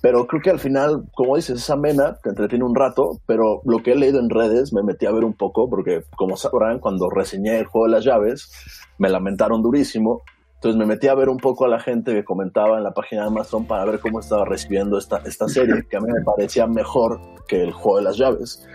[0.01, 3.83] Pero creo que al final, como dices, es amena, te entretiene un rato, pero lo
[3.83, 7.09] que he leído en redes me metí a ver un poco, porque como sabrán, cuando
[7.09, 8.49] reseñé el juego de las llaves,
[8.97, 10.23] me lamentaron durísimo
[10.59, 13.21] entonces me metí a ver un poco a la gente que comentaba en la página
[13.21, 16.67] de Amazon para ver cómo estaba recibiendo esta, esta serie, que a mí me parecía
[16.67, 18.67] mejor que el juego de las llaves.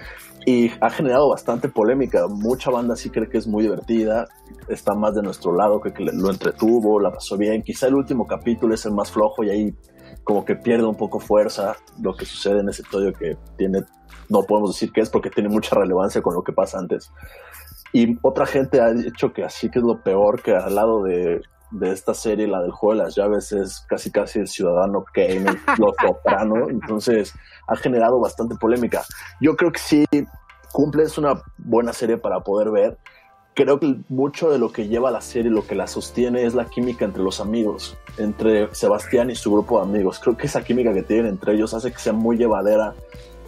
[0.46, 2.26] Y ha generado bastante polémica.
[2.26, 4.26] Mucha banda sí cree que es muy divertida,
[4.66, 7.62] está más de nuestro lado, que, que lo entretuvo, la pasó bien.
[7.62, 9.74] Quizá el último capítulo es el más flojo y ahí
[10.22, 13.80] como que pierde un poco fuerza lo que sucede en ese episodio que tiene,
[14.30, 17.12] no podemos decir que es porque tiene mucha relevancia con lo que pasa antes.
[17.92, 21.42] Y otra gente ha dicho que así que es lo peor que al lado de
[21.74, 25.44] de esta serie, la del juego de las llaves, es casi casi el ciudadano Kane,
[25.78, 27.32] lo soprano, entonces
[27.66, 29.02] ha generado bastante polémica.
[29.40, 30.04] Yo creo que sí
[30.72, 32.98] cumple, es una buena serie para poder ver,
[33.54, 36.66] creo que mucho de lo que lleva la serie, lo que la sostiene es la
[36.66, 40.18] química entre los amigos, entre Sebastián y su grupo de amigos.
[40.18, 42.94] Creo que esa química que tienen entre ellos hace que sea muy llevadera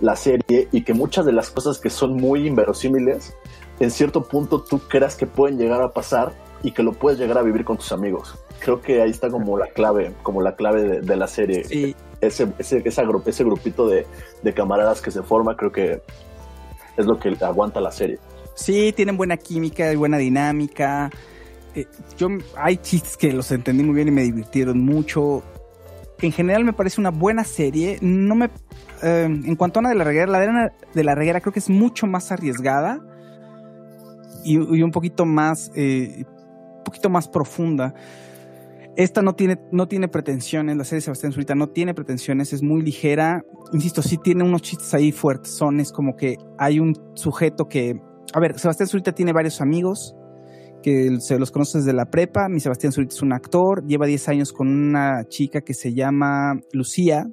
[0.00, 3.34] la serie y que muchas de las cosas que son muy inverosímiles,
[3.80, 6.32] en cierto punto tú creas que pueden llegar a pasar
[6.66, 8.37] y que lo puedes llegar a vivir con tus amigos.
[8.59, 11.94] Creo que ahí está como la clave, como la clave de, la serie.
[12.20, 14.05] Ese, ese, ese grupito de,
[14.42, 16.02] de camaradas que se forma, creo que
[16.96, 18.18] es lo que aguanta la serie.
[18.57, 21.09] Sí, tienen buena química y buena dinámica.
[21.76, 21.87] Eh,
[22.18, 25.44] yo hay chistes que los entendí muy bien y me divirtieron mucho.
[26.20, 27.98] En general me parece una buena serie.
[28.00, 28.50] No me
[29.05, 31.52] eh, en cuanto a Ana de la Reguera, la de Ana de la Reguera creo
[31.52, 32.98] que es mucho más arriesgada
[34.42, 36.24] y, un poquito más eh,
[36.87, 37.94] poquito más profunda.
[38.96, 42.62] Esta no tiene, no tiene pretensiones, la serie de Sebastián Zurita no tiene pretensiones, es
[42.62, 43.42] muy ligera.
[43.75, 47.96] Insisto, sí tiene unos chistes ahí fuertes, son, es como que hay un sujeto que
[48.33, 50.14] a ver, Sebastián Zurita tiene varios amigos
[50.83, 52.49] que se los conoce desde la prepa.
[52.49, 56.55] Mi Sebastián Zurita es un actor, lleva 10 años con una chica que se llama
[56.72, 57.27] Lucía.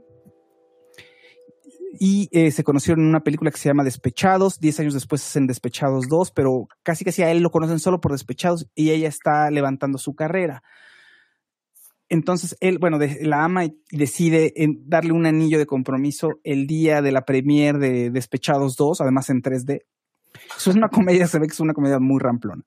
[2.00, 4.60] Y eh, se conocieron en una película que se llama Despechados.
[4.60, 8.12] 10 años después hacen Despechados 2, pero casi casi a él lo conocen solo por
[8.12, 10.64] Despechados y ella está levantando su carrera.
[12.10, 14.54] Entonces él, bueno, la ama y decide
[14.86, 19.42] darle un anillo de compromiso el día de la premier de Despechados 2, además en
[19.42, 19.82] 3D.
[20.58, 22.64] Es una comedia, se ve que es una comedia muy ramplona.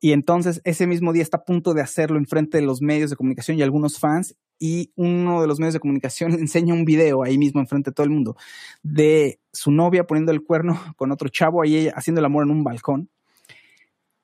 [0.00, 3.10] Y entonces ese mismo día está a punto de hacerlo en frente de los medios
[3.10, 7.22] de comunicación y algunos fans y uno de los medios de comunicación enseña un video
[7.22, 8.36] ahí mismo enfrente de todo el mundo
[8.82, 12.64] de su novia poniendo el cuerno con otro chavo ahí haciendo el amor en un
[12.64, 13.10] balcón.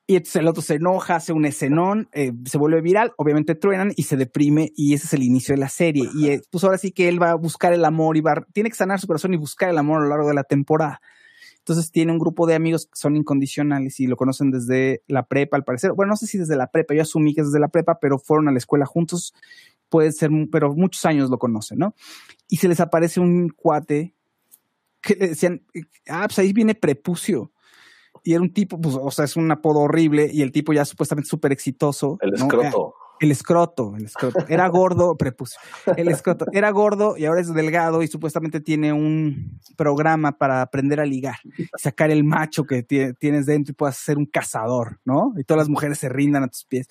[0.07, 3.93] Y entonces el otro se enoja, hace un escenón, eh, se vuelve viral, obviamente truenan
[3.95, 6.09] y se deprime y ese es el inicio de la serie.
[6.15, 8.71] Y eh, pues ahora sí que él va a buscar el amor y va, tiene
[8.71, 10.99] que sanar su corazón y buscar el amor a lo largo de la temporada.
[11.69, 15.55] Entonces tiene un grupo de amigos que son incondicionales y lo conocen desde la prepa,
[15.55, 15.91] al parecer.
[15.93, 18.17] Bueno, no sé si desde la prepa, yo asumí que es desde la prepa, pero
[18.17, 19.35] fueron a la escuela juntos,
[19.87, 21.93] puede ser, pero muchos años lo conocen, ¿no?
[22.47, 24.15] Y se les aparece un cuate
[25.01, 25.61] que le decían,
[26.07, 27.51] ah, pues ahí viene prepucio.
[28.23, 30.85] Y era un tipo, pues, o sea, es un apodo horrible y el tipo ya
[30.85, 32.17] supuestamente súper exitoso.
[32.21, 32.95] El escroto.
[33.19, 34.45] El escroto, el escroto.
[34.47, 35.59] Era gordo, prepucio.
[35.97, 36.45] El escroto.
[36.51, 41.37] Era gordo y ahora es delgado y supuestamente tiene un programa para aprender a ligar.
[41.77, 45.33] Sacar el macho que tienes dentro y puedas ser un cazador, ¿no?
[45.37, 46.87] Y todas las mujeres se rindan a tus pies.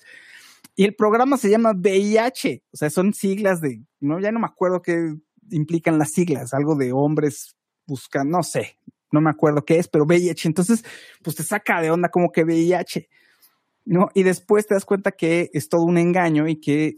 [0.75, 2.63] Y el programa se llama VIH.
[2.71, 5.15] O sea, son siglas de, no, ya no me acuerdo qué
[5.51, 6.53] implican las siglas.
[6.53, 8.77] Algo de hombres buscan, no sé,
[9.11, 10.47] no me acuerdo qué es, pero VIH.
[10.47, 10.85] Entonces,
[11.23, 13.09] pues te saca de onda como que VIH.
[13.85, 14.07] ¿No?
[14.13, 16.95] Y después te das cuenta que es todo un engaño y que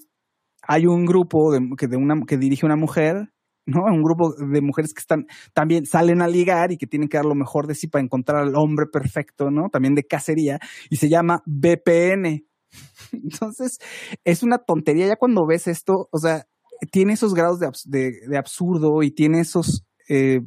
[0.67, 3.31] hay un grupo de, que, de una, que dirige una mujer,
[3.65, 3.83] ¿no?
[3.85, 7.25] Un grupo de mujeres que están, también salen a ligar y que tienen que dar
[7.25, 9.69] lo mejor de sí para encontrar al hombre perfecto, ¿no?
[9.71, 12.45] También de cacería, y se llama VPN.
[13.11, 13.79] Entonces,
[14.23, 16.45] es una tontería ya cuando ves esto, o sea,
[16.91, 20.41] tiene esos grados de, de, absurdo y tiene esos eh,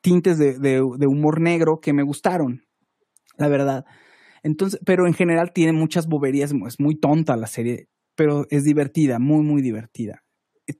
[0.00, 2.62] tintes de, de humor negro que me gustaron,
[3.36, 3.84] la verdad.
[4.42, 9.18] Entonces, pero en general tiene muchas boberías, es muy tonta la serie, pero es divertida,
[9.18, 10.24] muy, muy divertida.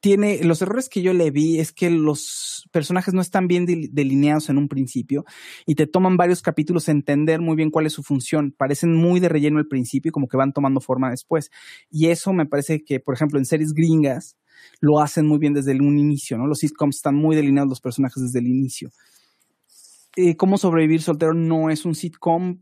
[0.00, 4.48] Tiene, los errores que yo le vi es que los personajes no están bien delineados
[4.48, 5.24] en un principio
[5.66, 8.54] y te toman varios capítulos a entender muy bien cuál es su función.
[8.56, 11.50] Parecen muy de relleno al principio y como que van tomando forma después.
[11.90, 14.36] Y eso me parece que, por ejemplo, en series gringas
[14.80, 16.46] lo hacen muy bien desde un inicio, ¿no?
[16.46, 18.90] Los sitcoms están muy delineados los personajes desde el inicio.
[20.16, 22.58] Eh, Cómo sobrevivir soltero no es un sitcom,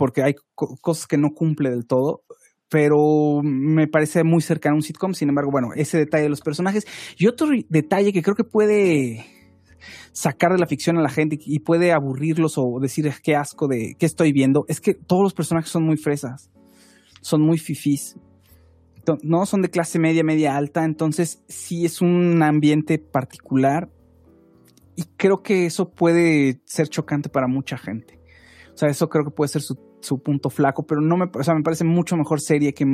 [0.00, 2.22] porque hay cosas que no cumple del todo,
[2.70, 5.12] pero me parece muy cercano a un sitcom.
[5.12, 6.86] Sin embargo, bueno, ese detalle de los personajes.
[7.18, 9.26] Y otro detalle que creo que puede
[10.12, 13.94] sacar de la ficción a la gente y puede aburrirlos o decir qué asco de
[13.98, 16.50] qué estoy viendo, es que todos los personajes son muy fresas,
[17.20, 18.16] son muy fifís.
[19.22, 23.90] No son de clase media, media alta, entonces sí es un ambiente particular
[24.96, 28.18] y creo que eso puede ser chocante para mucha gente.
[28.72, 31.42] O sea, eso creo que puede ser su su punto flaco, pero no me, o
[31.42, 32.84] sea, me parece mucho mejor serie que,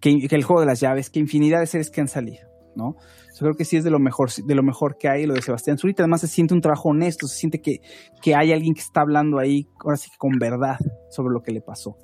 [0.00, 2.96] que, el juego de las llaves, que infinidad de series que han salido, ¿no?
[3.34, 5.42] Yo creo que sí es de lo mejor, de lo mejor que hay lo de
[5.42, 6.02] Sebastián Zurita.
[6.02, 7.80] Además se siente un trabajo honesto, se siente que,
[8.22, 10.78] que hay alguien que está hablando ahí, ahora sí que con verdad
[11.10, 11.98] sobre lo que le pasó.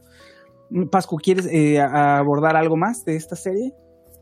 [0.90, 3.72] Pascu, ¿quieres eh, abordar algo más de esta serie?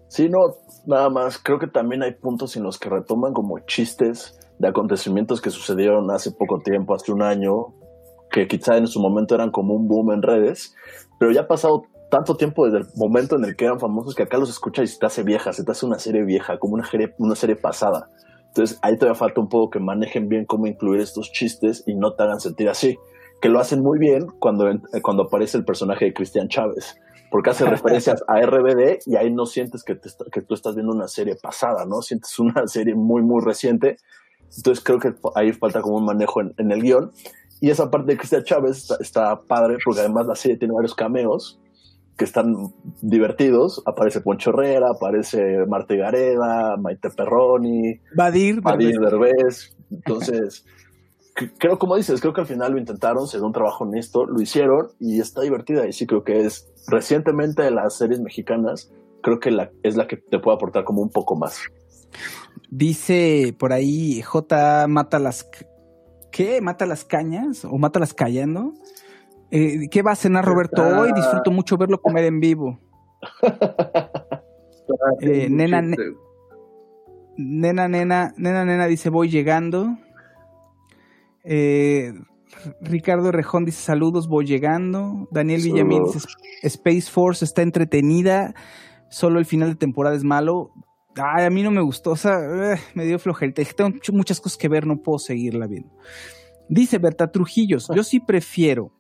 [0.09, 0.57] Sí, no,
[0.87, 1.39] nada más.
[1.39, 6.11] Creo que también hay puntos en los que retoman como chistes de acontecimientos que sucedieron
[6.11, 7.75] hace poco tiempo, hace un año,
[8.31, 10.75] que quizá en su momento eran como un boom en redes,
[11.19, 14.25] pero ya ha pasado tanto tiempo desde el momento en el que eran famosos que
[14.25, 16.75] acá los escuchas y se te hace vieja, se te hace una serie vieja, como
[16.75, 18.11] una serie, una serie pasada.
[18.49, 22.15] Entonces ahí todavía falta un poco que manejen bien cómo incluir estos chistes y no
[22.15, 22.99] te hagan sentir así.
[23.41, 24.69] que lo hacen muy bien cuando,
[25.03, 26.99] cuando aparece el personaje de Cristian Chávez,
[27.31, 29.99] porque hace referencias a RBD y ahí no sientes que,
[30.33, 32.03] que tú estás viendo una serie pasada, ¿no?
[32.03, 33.97] Sientes una serie muy, muy reciente.
[34.57, 37.13] Entonces creo que ahí falta como un manejo en, en el guion.
[37.61, 41.61] Y esa parte de Cristian Chávez está, padre porque además la serie tiene varios cameos
[42.17, 42.55] que están
[43.03, 43.83] divertidos.
[43.87, 49.77] Aparece Poncho Herrera, aparece Marta Gareda, Maite Perroni, Badir, Badir Derbez.
[49.91, 50.65] Entonces,
[51.59, 54.41] creo, como dices, creo que al final lo intentaron, se dio un trabajo honesto, lo
[54.41, 55.87] hicieron y está divertida.
[55.87, 58.93] Y sí creo que es recientemente de las series mexicanas,
[59.23, 61.61] creo que la, es la que te puede aportar como un poco más.
[62.71, 65.49] Dice por ahí J mata las
[66.31, 66.61] ¿qué?
[66.61, 67.65] ¿Mata las cañas?
[67.65, 68.73] ¿O mata las callando?
[69.51, 71.13] Eh, ¿Qué va a cenar Roberto hoy?
[71.15, 72.79] Disfruto mucho verlo comer en vivo.
[75.21, 75.83] Eh, nena,
[77.37, 79.87] nena, nena, nena, nena dice voy llegando.
[81.45, 82.13] Eh,
[82.81, 85.29] Ricardo Rejón dice saludos, voy llegando.
[85.31, 86.27] Daniel Villamil dice
[86.63, 88.55] Space Force está entretenida,
[89.09, 90.73] solo el final de temporada es malo.
[91.23, 93.63] Ay, a mí no me gustó, o sea, eh, me dio flojerita.
[93.77, 95.91] Tengo muchas cosas que ver, no puedo seguirla viendo.
[96.69, 98.93] Dice Berta Trujillos, yo sí prefiero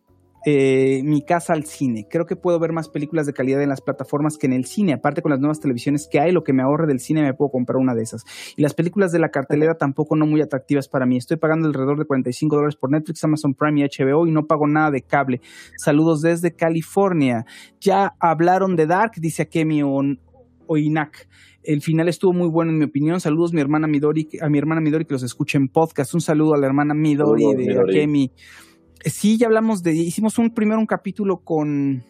[0.46, 2.06] eh, mi casa al cine.
[2.08, 4.94] Creo que puedo ver más películas de calidad en las plataformas que en el cine.
[4.94, 7.50] Aparte con las nuevas televisiones que hay, lo que me ahorre del cine me puedo
[7.50, 8.24] comprar una de esas.
[8.56, 11.18] Y las películas de la cartelera tampoco no muy atractivas para mí.
[11.18, 14.66] Estoy pagando alrededor de 45 dólares por Netflix, Amazon Prime y HBO y no pago
[14.66, 15.42] nada de cable.
[15.76, 17.44] Saludos desde California.
[17.78, 19.82] Ya hablaron de Dark, dice Akemi
[20.70, 21.28] Oinak.
[21.62, 23.20] El final estuvo muy bueno en mi opinión.
[23.20, 26.14] Saludos a mi hermana Midori, a mi hermana Midori que los escuche en podcast.
[26.14, 28.30] Un saludo a la hermana Midori de Akemi.
[29.04, 32.04] Sí, ya hablamos de, hicimos un primero un capítulo con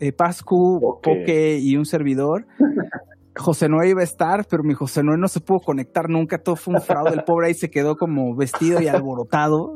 [0.00, 2.46] eh, Pascu, Poke y un servidor.
[3.36, 6.56] José Noé iba a estar, pero mi José Noé no se pudo conectar nunca, todo
[6.56, 9.74] fue un fraude, el pobre ahí se quedó como vestido y alborotado.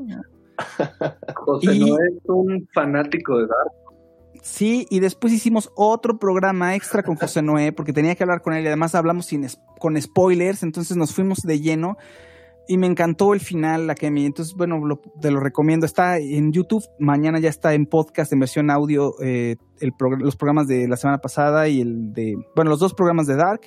[1.36, 3.89] José Noé es un fanático de Dark.
[4.42, 8.54] Sí, y después hicimos otro programa extra con José Noé, porque tenía que hablar con
[8.54, 9.46] él y además hablamos sin
[9.78, 11.96] con spoilers, entonces nos fuimos de lleno
[12.70, 14.24] y me encantó el final, la Kemi.
[14.24, 14.80] Entonces, bueno,
[15.20, 15.86] te lo recomiendo.
[15.86, 19.56] Está en YouTube, mañana ya está en podcast, en versión audio, eh,
[20.20, 23.62] los programas de la semana pasada y el de, bueno, los dos programas de Dark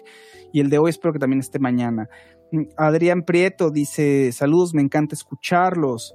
[0.54, 2.08] y el de hoy espero que también esté mañana.
[2.78, 6.14] Adrián Prieto dice, saludos, me encanta escucharlos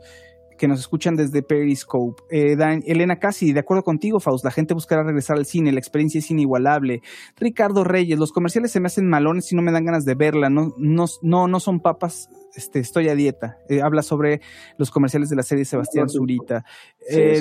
[0.59, 2.22] que nos escuchan desde Periscope.
[2.30, 6.18] Eh, Elena Casi, de acuerdo contigo, Faust, la gente buscará regresar al cine, la experiencia
[6.18, 7.00] es inigualable.
[7.36, 10.50] Ricardo Reyes, los comerciales se me hacen malones y no me dan ganas de verla,
[10.50, 13.56] no, no, no, no son papas, este, estoy a dieta.
[13.70, 14.40] Eh, habla sobre
[14.76, 16.64] los comerciales de la serie Sebastián Zurita.
[17.09, 17.40] Eh,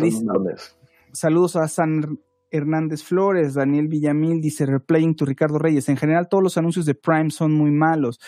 [1.12, 5.90] saludos a San Hernández Flores, Daniel Villamil dice replaying to Ricardo Reyes.
[5.90, 8.20] En general, todos los anuncios de Prime son muy malos.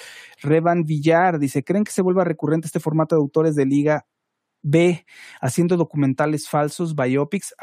[0.42, 4.06] Revan Villar dice: ¿Creen que se vuelva recurrente este formato de autores de liga
[4.62, 5.06] B,
[5.42, 7.54] haciendo documentales falsos, biopics.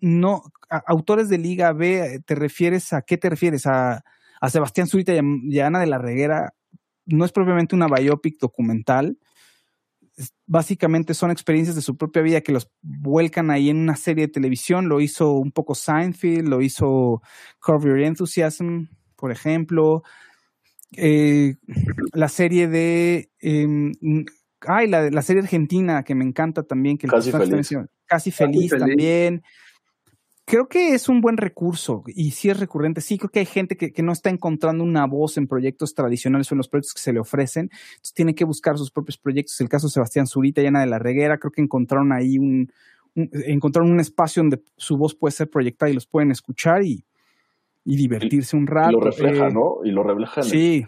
[0.00, 0.42] no,
[0.86, 3.66] autores de Liga B, ¿te refieres a qué te refieres?
[3.66, 4.04] A,
[4.48, 6.54] Sebastián Zurita y a, Ana de la Reguera.
[7.06, 9.18] No es propiamente una biopic documental.
[10.46, 14.32] básicamente son experiencias de su propia vida que los vuelcan ahí en una serie de
[14.32, 14.88] televisión.
[14.88, 17.22] Lo hizo un poco Seinfeld, lo hizo
[17.60, 20.02] Curb Your Enthusiasm, por ejemplo.
[20.96, 21.54] Eh,
[22.12, 23.92] la serie de em,
[24.66, 27.70] ay, la, la serie argentina que me encanta también, que casi, feliz.
[28.06, 28.70] casi feliz.
[28.70, 29.42] también.
[30.44, 33.00] Creo que es un buen recurso y sí es recurrente.
[33.00, 36.50] Sí, creo que hay gente que, que, no está encontrando una voz en proyectos tradicionales
[36.50, 37.70] o en los proyectos que se le ofrecen.
[37.72, 39.60] Entonces tiene que buscar sus propios proyectos.
[39.60, 42.72] El caso de Sebastián Zurita y Ana de la Reguera, creo que encontraron ahí un,
[43.14, 47.04] encontraron un espacio donde su voz puede ser proyectada y los pueden escuchar y,
[47.84, 48.90] y divertirse un rato.
[48.90, 49.76] Y lo refleja, eh, ¿no?
[49.84, 50.42] Y lo refleja.
[50.42, 50.86] sí,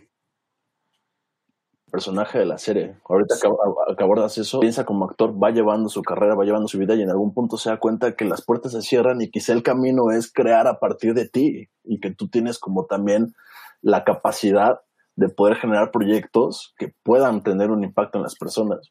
[1.92, 2.96] personaje de la serie.
[3.08, 6.94] Ahorita que, abordas eso, piensa como actor, va llevando su carrera, va llevando su vida
[6.94, 9.62] y en algún punto se da cuenta que las puertas se cierran y quizá el
[9.62, 13.34] camino es crear a partir de ti y que tú tienes como también
[13.82, 14.80] la capacidad
[15.16, 18.90] de poder generar proyectos que puedan tener un impacto en las personas.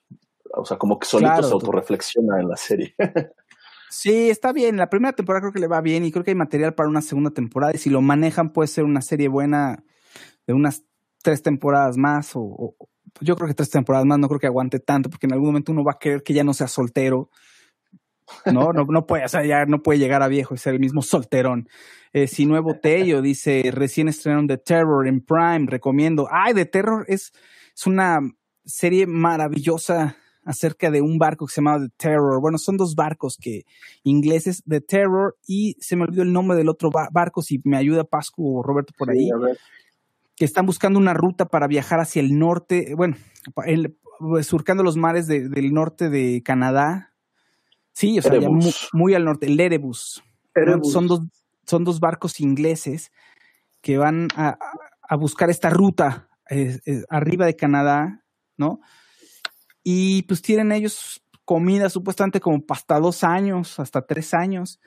[0.54, 2.96] O sea, como que solito se autorreflexiona en la serie.
[3.94, 4.78] Sí, está bien.
[4.78, 7.02] La primera temporada creo que le va bien y creo que hay material para una
[7.02, 7.74] segunda temporada.
[7.76, 9.84] Y si lo manejan, puede ser una serie buena
[10.48, 10.86] de unas
[11.22, 12.76] tres temporadas más o,
[13.20, 15.72] yo creo que tres temporadas más, no creo que aguante tanto, porque en algún momento
[15.72, 17.30] uno va a querer que ya no sea soltero.
[18.46, 20.80] No, no, no puede, o sea, ya no puede llegar a viejo y ser el
[20.80, 21.68] mismo solterón.
[22.14, 26.28] Eh, si nuevo Tello dice, recién estrenaron The Terror en Prime, recomiendo.
[26.32, 27.34] Ay, The Terror es,
[27.76, 28.20] es una
[28.66, 32.42] serie maravillosa acerca de un barco que se llama The Terror.
[32.42, 33.64] Bueno, son dos barcos que
[34.04, 38.04] ingleses, The Terror, y se me olvidó el nombre del otro barco, si me ayuda
[38.04, 39.30] Pascu o Roberto por ahí
[40.42, 43.16] que están buscando una ruta para viajar hacia el norte, bueno,
[43.64, 43.96] el,
[44.42, 47.14] surcando los mares del norte de Canadá.
[47.94, 48.40] Sí, o sea,
[48.92, 50.24] muy, al norte, el Erebus.
[50.82, 51.22] Son, dos,
[51.68, 53.12] son dos barcos ingleses
[53.82, 54.58] que van a,
[55.16, 56.28] buscar esta ruta
[57.08, 58.26] arriba de Canadá,
[58.58, 58.80] ¿no?
[59.84, 64.80] Y pues tienen ellos comida supuestamente como hasta dos años, hasta tres años.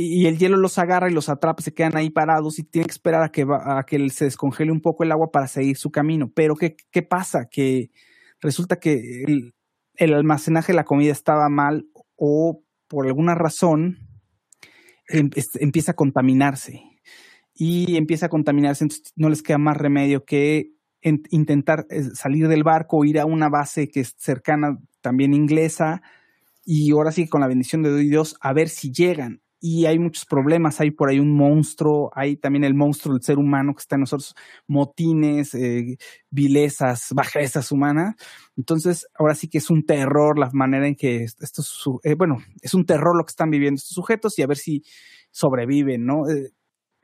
[0.00, 2.92] Y, el hielo los agarra y los atrapa, se quedan ahí parados y tienen que
[2.92, 6.30] esperar a que, a que se descongele un poco el agua para seguir su camino.
[6.32, 7.48] Pero ¿qué, qué pasa?
[7.50, 7.90] Que
[8.40, 9.54] resulta que el,
[9.94, 13.98] el almacenaje de la comida estaba mal o por alguna razón
[15.08, 16.80] em, empieza a contaminarse.
[17.54, 22.62] Y empieza a contaminarse, entonces no les queda más remedio que intentar eh, salir del
[22.62, 26.02] barco, ir a una base que es cercana también inglesa,
[26.64, 30.24] y ahora sí con la bendición de Dios a ver si llegan y hay muchos
[30.24, 33.96] problemas, hay por ahí un monstruo, hay también el monstruo del ser humano que está
[33.96, 34.34] en nosotros,
[34.66, 35.98] motines, eh,
[36.30, 38.14] vilezas, bajezas humanas.
[38.56, 42.74] Entonces, ahora sí que es un terror la manera en que estos, eh, bueno, es
[42.74, 44.84] un terror lo que están viviendo estos sujetos y a ver si
[45.30, 46.28] sobreviven, ¿no?
[46.28, 46.52] Eh,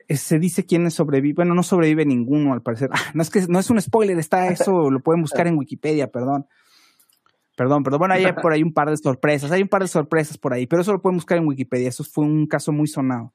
[0.09, 2.89] se dice quiénes sobreviven, bueno, no sobrevive ninguno al parecer.
[2.95, 6.07] Ah, no es que no es un spoiler, está eso, lo pueden buscar en Wikipedia,
[6.07, 6.45] perdón.
[7.55, 7.99] Perdón, perdón.
[7.99, 9.51] Bueno, hay por ahí un par de sorpresas.
[9.51, 11.89] Hay un par de sorpresas por ahí, pero eso lo pueden buscar en Wikipedia.
[11.89, 13.33] Eso fue un caso muy sonado.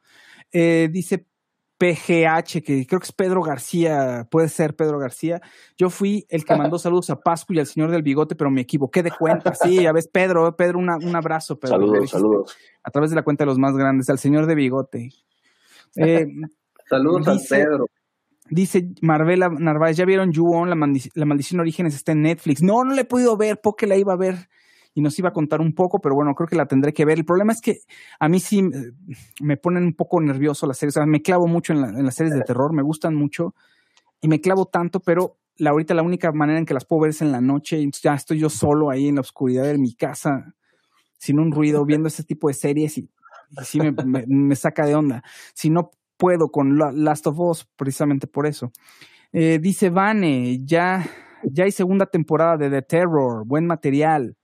[0.52, 1.26] Eh, dice
[1.78, 5.40] PGH, que creo que es Pedro García, puede ser Pedro García.
[5.78, 8.60] Yo fui el que mandó saludos a Pascu y al señor del bigote, pero me
[8.60, 9.54] equivoqué de cuenta.
[9.54, 11.58] Sí, a ver, Pedro, Pedro, un abrazo.
[11.58, 12.56] Pedro, saludos, saludos.
[12.82, 15.08] A través de la cuenta de los más grandes, al señor de bigote.
[15.96, 16.26] Eh,
[16.90, 17.86] saludos a Pedro.
[18.50, 20.74] Dice Marvela Narváez, ¿ya vieron You La,
[21.14, 22.62] la Maldición Orígenes está en Netflix.
[22.62, 24.48] No, no la he podido ver, porque la iba a ver
[24.94, 27.18] y nos iba a contar un poco, pero bueno, creo que la tendré que ver.
[27.18, 27.78] El problema es que
[28.18, 28.92] a mí sí eh,
[29.40, 30.96] me ponen un poco nervioso las series.
[30.96, 33.54] O sea, me clavo mucho en, las series de terror, me gustan mucho
[34.20, 37.10] y me clavo tanto, pero la, ahorita la única manera en que las puedo ver
[37.10, 37.78] es en la noche.
[37.78, 40.54] Y ya estoy yo solo ahí en la oscuridad de mi casa,
[41.18, 43.08] sin un ruido, viendo ese tipo de series y,
[43.62, 43.92] sí me,
[44.26, 45.22] me, saca de onda.
[45.54, 48.70] Si no puedo con Last of Us, precisamente por eso.
[49.32, 51.08] Eh, dice Vane, ya,
[51.42, 54.36] ya hay segunda temporada de The Terror, buen material.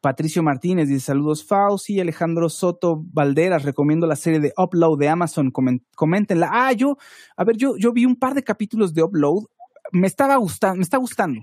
[0.00, 5.52] Patricio Martínez dice saludos Fauci, Alejandro Soto Valderas, recomiendo la serie de Upload de Amazon,
[5.94, 6.48] coméntenla.
[6.50, 6.96] Ah, yo,
[7.36, 9.44] a ver, yo, yo vi un par de capítulos de Upload,
[9.92, 11.42] me estaba gustando, me está gustando.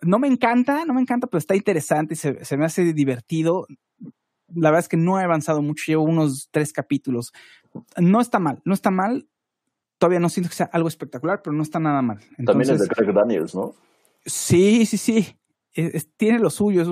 [0.00, 3.66] No me encanta, no me encanta, pero está interesante, se, se me hace divertido
[4.54, 7.32] la verdad es que no he avanzado mucho, llevo unos tres capítulos.
[7.98, 9.28] No está mal, no está mal.
[9.98, 12.18] Todavía no siento que sea algo espectacular, pero no está nada mal.
[12.44, 13.74] También es de Craig Daniels, ¿no?
[14.26, 15.36] Sí, sí, sí.
[16.16, 16.82] tiene lo suyo.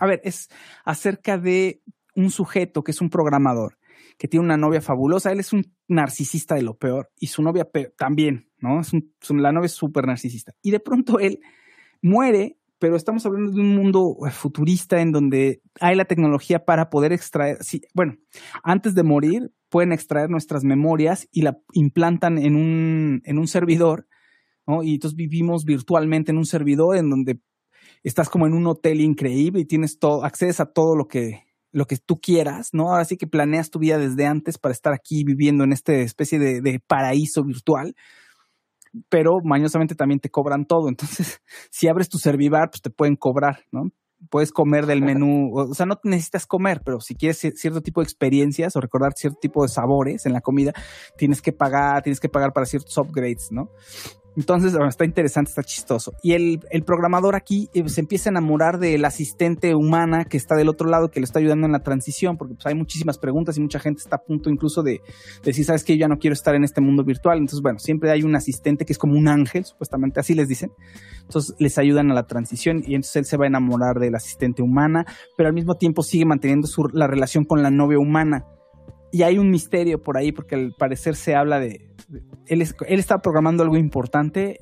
[0.00, 0.48] a ver, es
[0.84, 1.82] acerca de
[2.14, 3.78] un sujeto que es un programador,
[4.18, 5.32] que tiene una novia fabulosa.
[5.32, 8.80] Él es un narcisista de lo peor y su novia también, ¿no?
[8.80, 8.92] Es
[9.30, 10.52] la novia es súper narcisista.
[10.62, 11.40] Y de pronto él
[12.00, 16.90] muere pero estamos hablando de un mundo eh, futurista en donde hay la tecnología para
[16.90, 18.16] poder extraer, sí, bueno,
[18.62, 24.06] antes de morir pueden extraer nuestras memorias y la implantan en un, en un servidor,
[24.66, 24.82] ¿no?
[24.82, 27.40] Y entonces vivimos virtualmente en un servidor en donde
[28.02, 31.86] estás como en un hotel increíble y tienes todo, accedes a todo lo que, lo
[31.86, 32.90] que tú quieras, ¿no?
[32.90, 36.38] Ahora sí que planeas tu vida desde antes para estar aquí viviendo en esta especie
[36.38, 37.94] de, de paraíso virtual
[39.08, 40.88] pero mañosamente también te cobran todo.
[40.88, 43.90] Entonces, si abres tu Servivar, pues te pueden cobrar, ¿no?
[44.30, 48.04] Puedes comer del menú, o sea, no necesitas comer, pero si quieres cierto tipo de
[48.04, 50.72] experiencias o recordar cierto tipo de sabores en la comida,
[51.16, 53.70] tienes que pagar, tienes que pagar para ciertos upgrades, ¿no?
[54.36, 56.12] Entonces, bueno, está interesante, está chistoso.
[56.22, 60.68] Y el, programador aquí eh, se empieza a enamorar del asistente humana que está del
[60.68, 63.62] otro lado, que le está ayudando en la transición, porque pues, hay muchísimas preguntas y
[63.62, 65.00] mucha gente está a punto incluso de,
[65.42, 67.38] decir, sabes que yo ya no quiero estar en este mundo virtual.
[67.38, 70.70] Entonces, bueno, siempre hay un asistente que es como un ángel, supuestamente así les dicen.
[71.22, 74.62] Entonces, les ayudan a la transición y entonces él se va a enamorar del asistente
[74.62, 75.06] humana,
[75.36, 78.44] pero al mismo tiempo sigue manteniendo su, la relación con la novia humana
[79.16, 81.88] y hay un misterio por ahí porque al parecer se habla de,
[82.46, 84.58] él, él está programando algo importante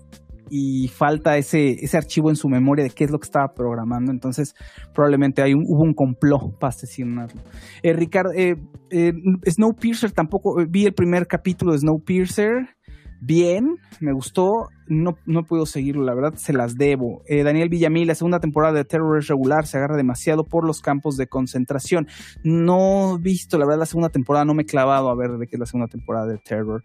[0.49, 4.13] y falta ese, ese archivo en su memoria de qué es lo que estaba programando.
[4.13, 4.55] Entonces,
[4.95, 7.41] probablemente hay un, hubo un complot para asesinarlo.
[7.83, 8.55] Eh, Ricardo, eh,
[8.91, 9.13] eh,
[9.49, 12.77] Snowpiercer tampoco, eh, vi el primer capítulo de Snowpiercer
[13.25, 17.23] bien, me gustó, no, no puedo seguirlo, la verdad se las debo.
[17.27, 20.81] Eh, Daniel Villamil, la segunda temporada de Terror es regular, se agarra demasiado por los
[20.81, 22.07] campos de concentración.
[22.43, 25.47] No he visto, la verdad, la segunda temporada, no me he clavado a ver de
[25.47, 26.83] qué es la segunda temporada de Terror.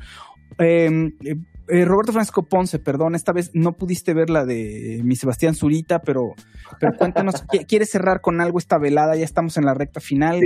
[0.58, 1.36] Em, eh,
[1.68, 6.00] eh, Roberto Francisco Ponce, perdón, esta vez no pudiste ver la de mi Sebastián Zurita,
[6.00, 6.34] pero,
[6.80, 7.36] pero cuéntanos,
[7.68, 9.16] ¿quieres cerrar con algo esta velada?
[9.16, 10.42] Ya estamos en la recta final.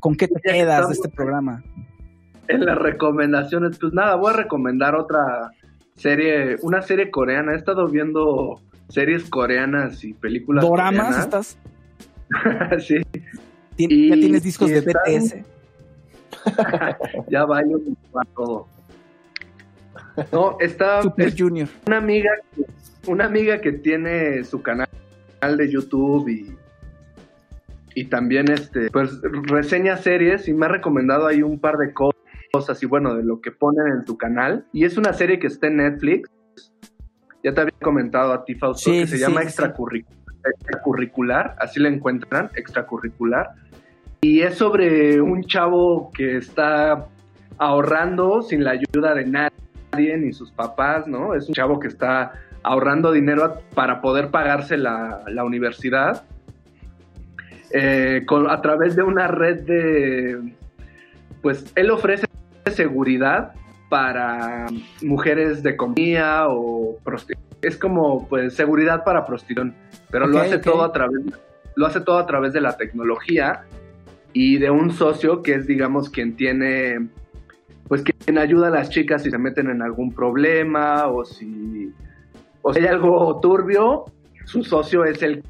[0.00, 1.62] ¿Con qué te quedas de este programa?
[2.48, 5.50] En las recomendaciones, pues nada, voy a recomendar otra
[5.96, 7.52] serie, una serie coreana.
[7.52, 11.58] He estado viendo series coreanas y películas ¿Doramas estás?
[12.86, 13.02] sí.
[13.76, 15.36] ya tienes discos de BTS.
[17.30, 17.80] ya bailo
[18.34, 18.68] todo.
[20.32, 21.68] No, está Super Junior.
[21.86, 22.30] Una amiga,
[23.06, 24.88] una amiga que tiene su canal
[25.56, 26.56] de YouTube y,
[27.94, 32.15] y también este, pues reseña series y me ha recomendado ahí un par de cosas
[32.82, 34.66] y bueno, de lo que ponen en su canal.
[34.72, 36.30] Y es una serie que está en Netflix.
[37.44, 43.50] Ya te había comentado a ti, Fausto, que se llama extracurricular, así la encuentran, extracurricular.
[44.20, 47.06] Y es sobre un chavo que está
[47.58, 51.34] ahorrando sin la ayuda de nadie ni sus papás, ¿no?
[51.34, 52.32] Es un chavo que está
[52.62, 56.24] ahorrando dinero para poder pagarse la, universidad
[57.70, 60.40] eh, a través de una red de,
[61.46, 62.25] pues él ofrece
[62.70, 63.52] seguridad
[63.88, 64.66] para
[65.02, 66.98] mujeres de comida o
[67.62, 69.74] es como pues seguridad para prostitución,
[70.10, 71.22] pero lo hace todo a través
[71.76, 73.64] lo hace todo a través de la tecnología
[74.32, 77.08] y de un socio que es digamos quien tiene
[77.88, 81.92] pues quien ayuda a las chicas si se meten en algún problema o si,
[82.62, 84.04] o si hay algo turbio,
[84.44, 85.44] su socio es el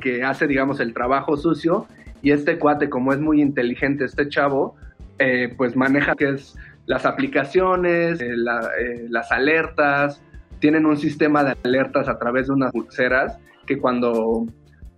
[0.00, 1.86] que hace, digamos, el trabajo sucio
[2.22, 4.76] y este cuate, como es muy inteligente, este chavo,
[5.22, 10.20] eh, pues maneja que es las aplicaciones, eh, eh, las alertas,
[10.58, 14.46] tienen un sistema de alertas a través de unas pulseras que cuando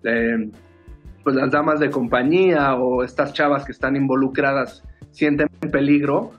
[0.02, 6.32] pues las damas de compañía o estas chavas que están involucradas sienten peligro,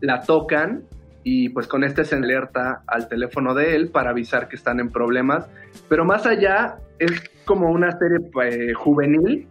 [0.00, 0.84] la tocan
[1.24, 4.88] y pues con este se alerta al teléfono de él para avisar que están en
[4.88, 5.46] problemas.
[5.90, 7.12] Pero más allá es
[7.44, 9.46] como una serie juvenil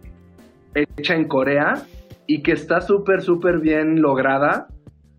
[0.74, 1.84] hecha en Corea
[2.26, 4.68] y que está súper, súper bien lograda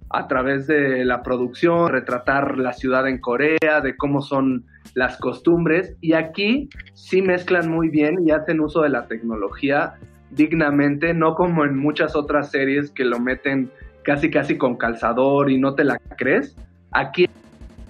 [0.09, 5.95] a través de la producción, retratar la ciudad en Corea, de cómo son las costumbres.
[5.99, 9.95] Y aquí sí mezclan muy bien y hacen uso de la tecnología
[10.31, 13.71] dignamente, no como en muchas otras series que lo meten
[14.03, 16.55] casi casi con calzador y no te la crees.
[16.91, 17.27] Aquí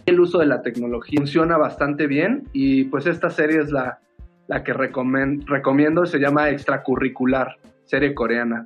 [0.05, 3.99] el uso de la tecnología funciona bastante bien y pues esta serie es la,
[4.47, 8.65] la que recomiendo, se llama Extracurricular, serie coreana.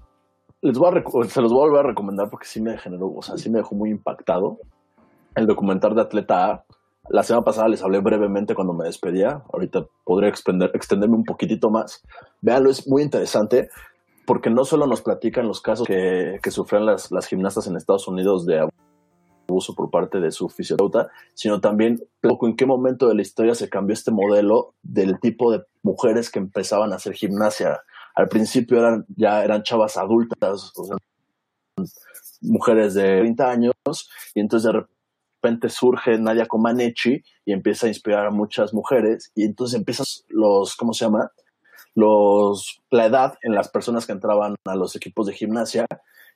[0.61, 3.21] les voy a se los voy a volver a recomendar porque sí me generó, o
[3.21, 4.59] sea, sí me dejó muy impactado.
[5.35, 6.65] El documental de Atleta A.
[7.09, 9.43] La semana pasada les hablé brevemente cuando me despedía.
[9.51, 12.03] Ahorita podría extenderme un poquitito más.
[12.41, 13.69] Véanlo, es muy interesante
[14.27, 18.07] porque no solo nos platican los casos que, que sufren las, las gimnastas en Estados
[18.07, 18.67] Unidos de
[19.49, 23.55] abuso por parte de su fisioterapeuta, sino también poco en qué momento de la historia
[23.55, 27.81] se cambió este modelo del tipo de mujeres que empezaban a hacer gimnasia
[28.15, 30.71] al principio eran, ya eran chavas adultas,
[32.41, 33.73] mujeres de 30 años,
[34.33, 39.43] y entonces de repente surge Nadia Comaneci y empieza a inspirar a muchas mujeres, y
[39.43, 41.31] entonces empiezan los, ¿cómo se llama?
[41.93, 45.85] Los, la edad en las personas que entraban a los equipos de gimnasia,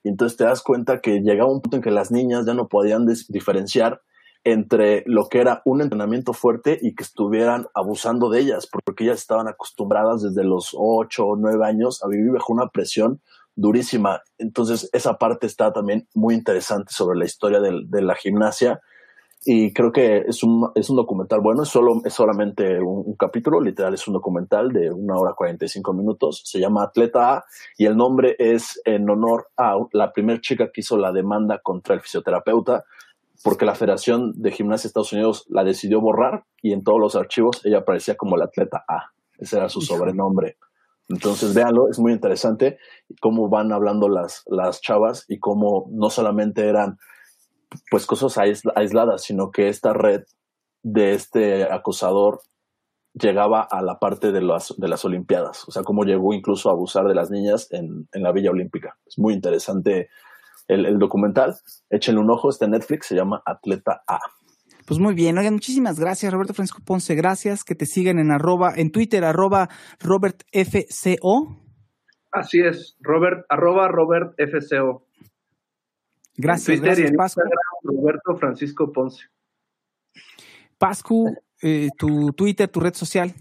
[0.04, 2.68] y entonces te das cuenta que llegaba un punto en que las niñas ya no
[2.68, 4.02] podían diferenciar
[4.46, 9.18] entre lo que era un entrenamiento fuerte y que estuvieran abusando de ellas, porque ellas
[9.18, 13.20] estaban acostumbradas desde los 8 o 9 años a vivir bajo una presión
[13.56, 14.22] durísima.
[14.38, 18.82] Entonces, esa parte está también muy interesante sobre la historia de, la gimnasia.
[19.48, 23.60] Y creo que es un, es un documental bueno, es, solo, es solamente un, capítulo,
[23.62, 26.44] literal, es un documental de una hora 45 minutos.
[26.46, 27.46] Se llama Atleta A
[27.78, 31.96] y el nombre es en honor a la primera chica que hizo la demanda contra
[31.96, 32.86] el fisioterapeuta
[33.44, 37.16] porque la Federación de Gimnasia de Estados Unidos la decidió borrar y en todos los
[37.16, 39.12] archivos ella aparecía como la atleta A.
[39.38, 40.58] Ese era su sobrenombre.
[41.10, 42.80] Entonces, véanlo, es muy interesante
[43.22, 46.98] cómo van hablando las, las chavas y cómo no solamente eran
[47.92, 50.24] pues cosas aisladas, sino que esta red
[50.82, 52.42] de este acosador
[53.14, 56.74] llegaba a la parte de las, de las Olimpiadas, o sea, cómo llegó incluso a
[56.74, 58.98] abusar de las niñas en, en la Villa Olímpica.
[59.06, 60.10] Es muy interesante
[60.68, 61.56] el, documental.
[61.90, 64.20] Échenle un ojo, está en Netflix, se llama Atleta A.
[64.86, 68.74] Pues muy bien, oigan, muchísimas gracias, Roberto Francisco Ponce, gracias, que te siguen en arroba,
[68.76, 69.68] en Twitter, arroba
[70.00, 71.58] RobertFCO.
[72.32, 75.08] Así es, Robert, arroba RobertFCO.
[76.38, 77.42] Gracias, en Twitter gracias, y en Pascu.
[77.42, 79.26] Instagram, Roberto Francisco Ponce.
[80.78, 83.34] Pascu, eh, tu Twitter, tu red social.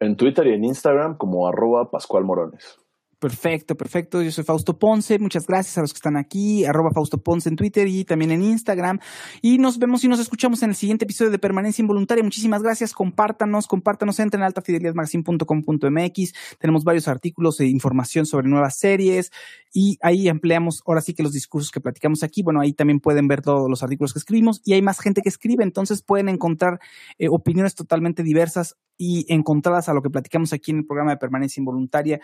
[0.00, 2.83] En Twitter y en Instagram como arroba Pascual Morones.
[3.24, 4.20] Perfecto, perfecto.
[4.20, 5.18] Yo soy Fausto Ponce.
[5.18, 6.66] Muchas gracias a los que están aquí.
[6.66, 8.98] Arroba Fausto Ponce en Twitter y también en Instagram.
[9.40, 12.22] Y nos vemos y nos escuchamos en el siguiente episodio de Permanencia Involuntaria.
[12.22, 12.92] Muchísimas gracias.
[12.92, 14.20] Compártanos, compártanos.
[14.20, 16.34] Entren a altafidelidadmagazine.com.mx.
[16.58, 19.32] Tenemos varios artículos e información sobre nuevas series
[19.72, 22.42] y ahí empleamos ahora sí que los discursos que platicamos aquí.
[22.42, 25.30] Bueno, ahí también pueden ver todos los artículos que escribimos y hay más gente que
[25.30, 25.64] escribe.
[25.64, 26.78] Entonces pueden encontrar
[27.18, 31.16] eh, opiniones totalmente diversas y encontradas a lo que platicamos aquí en el programa de
[31.16, 32.20] Permanencia Involuntaria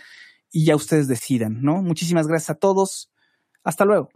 [0.53, 1.83] y ya ustedes decidan, ¿no?
[1.83, 3.11] Muchísimas gracias a todos.
[3.63, 4.09] Hasta luego.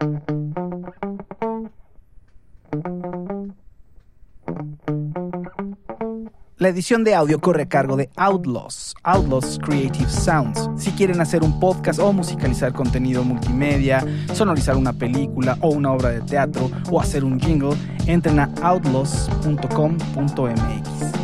[6.56, 10.70] La edición de audio corre a cargo de Outlaws, Outlaws Creative Sounds.
[10.76, 16.10] Si quieren hacer un podcast o musicalizar contenido multimedia, sonorizar una película o una obra
[16.10, 17.76] de teatro o hacer un jingle,
[18.06, 21.23] entren a outlaws.com.mx.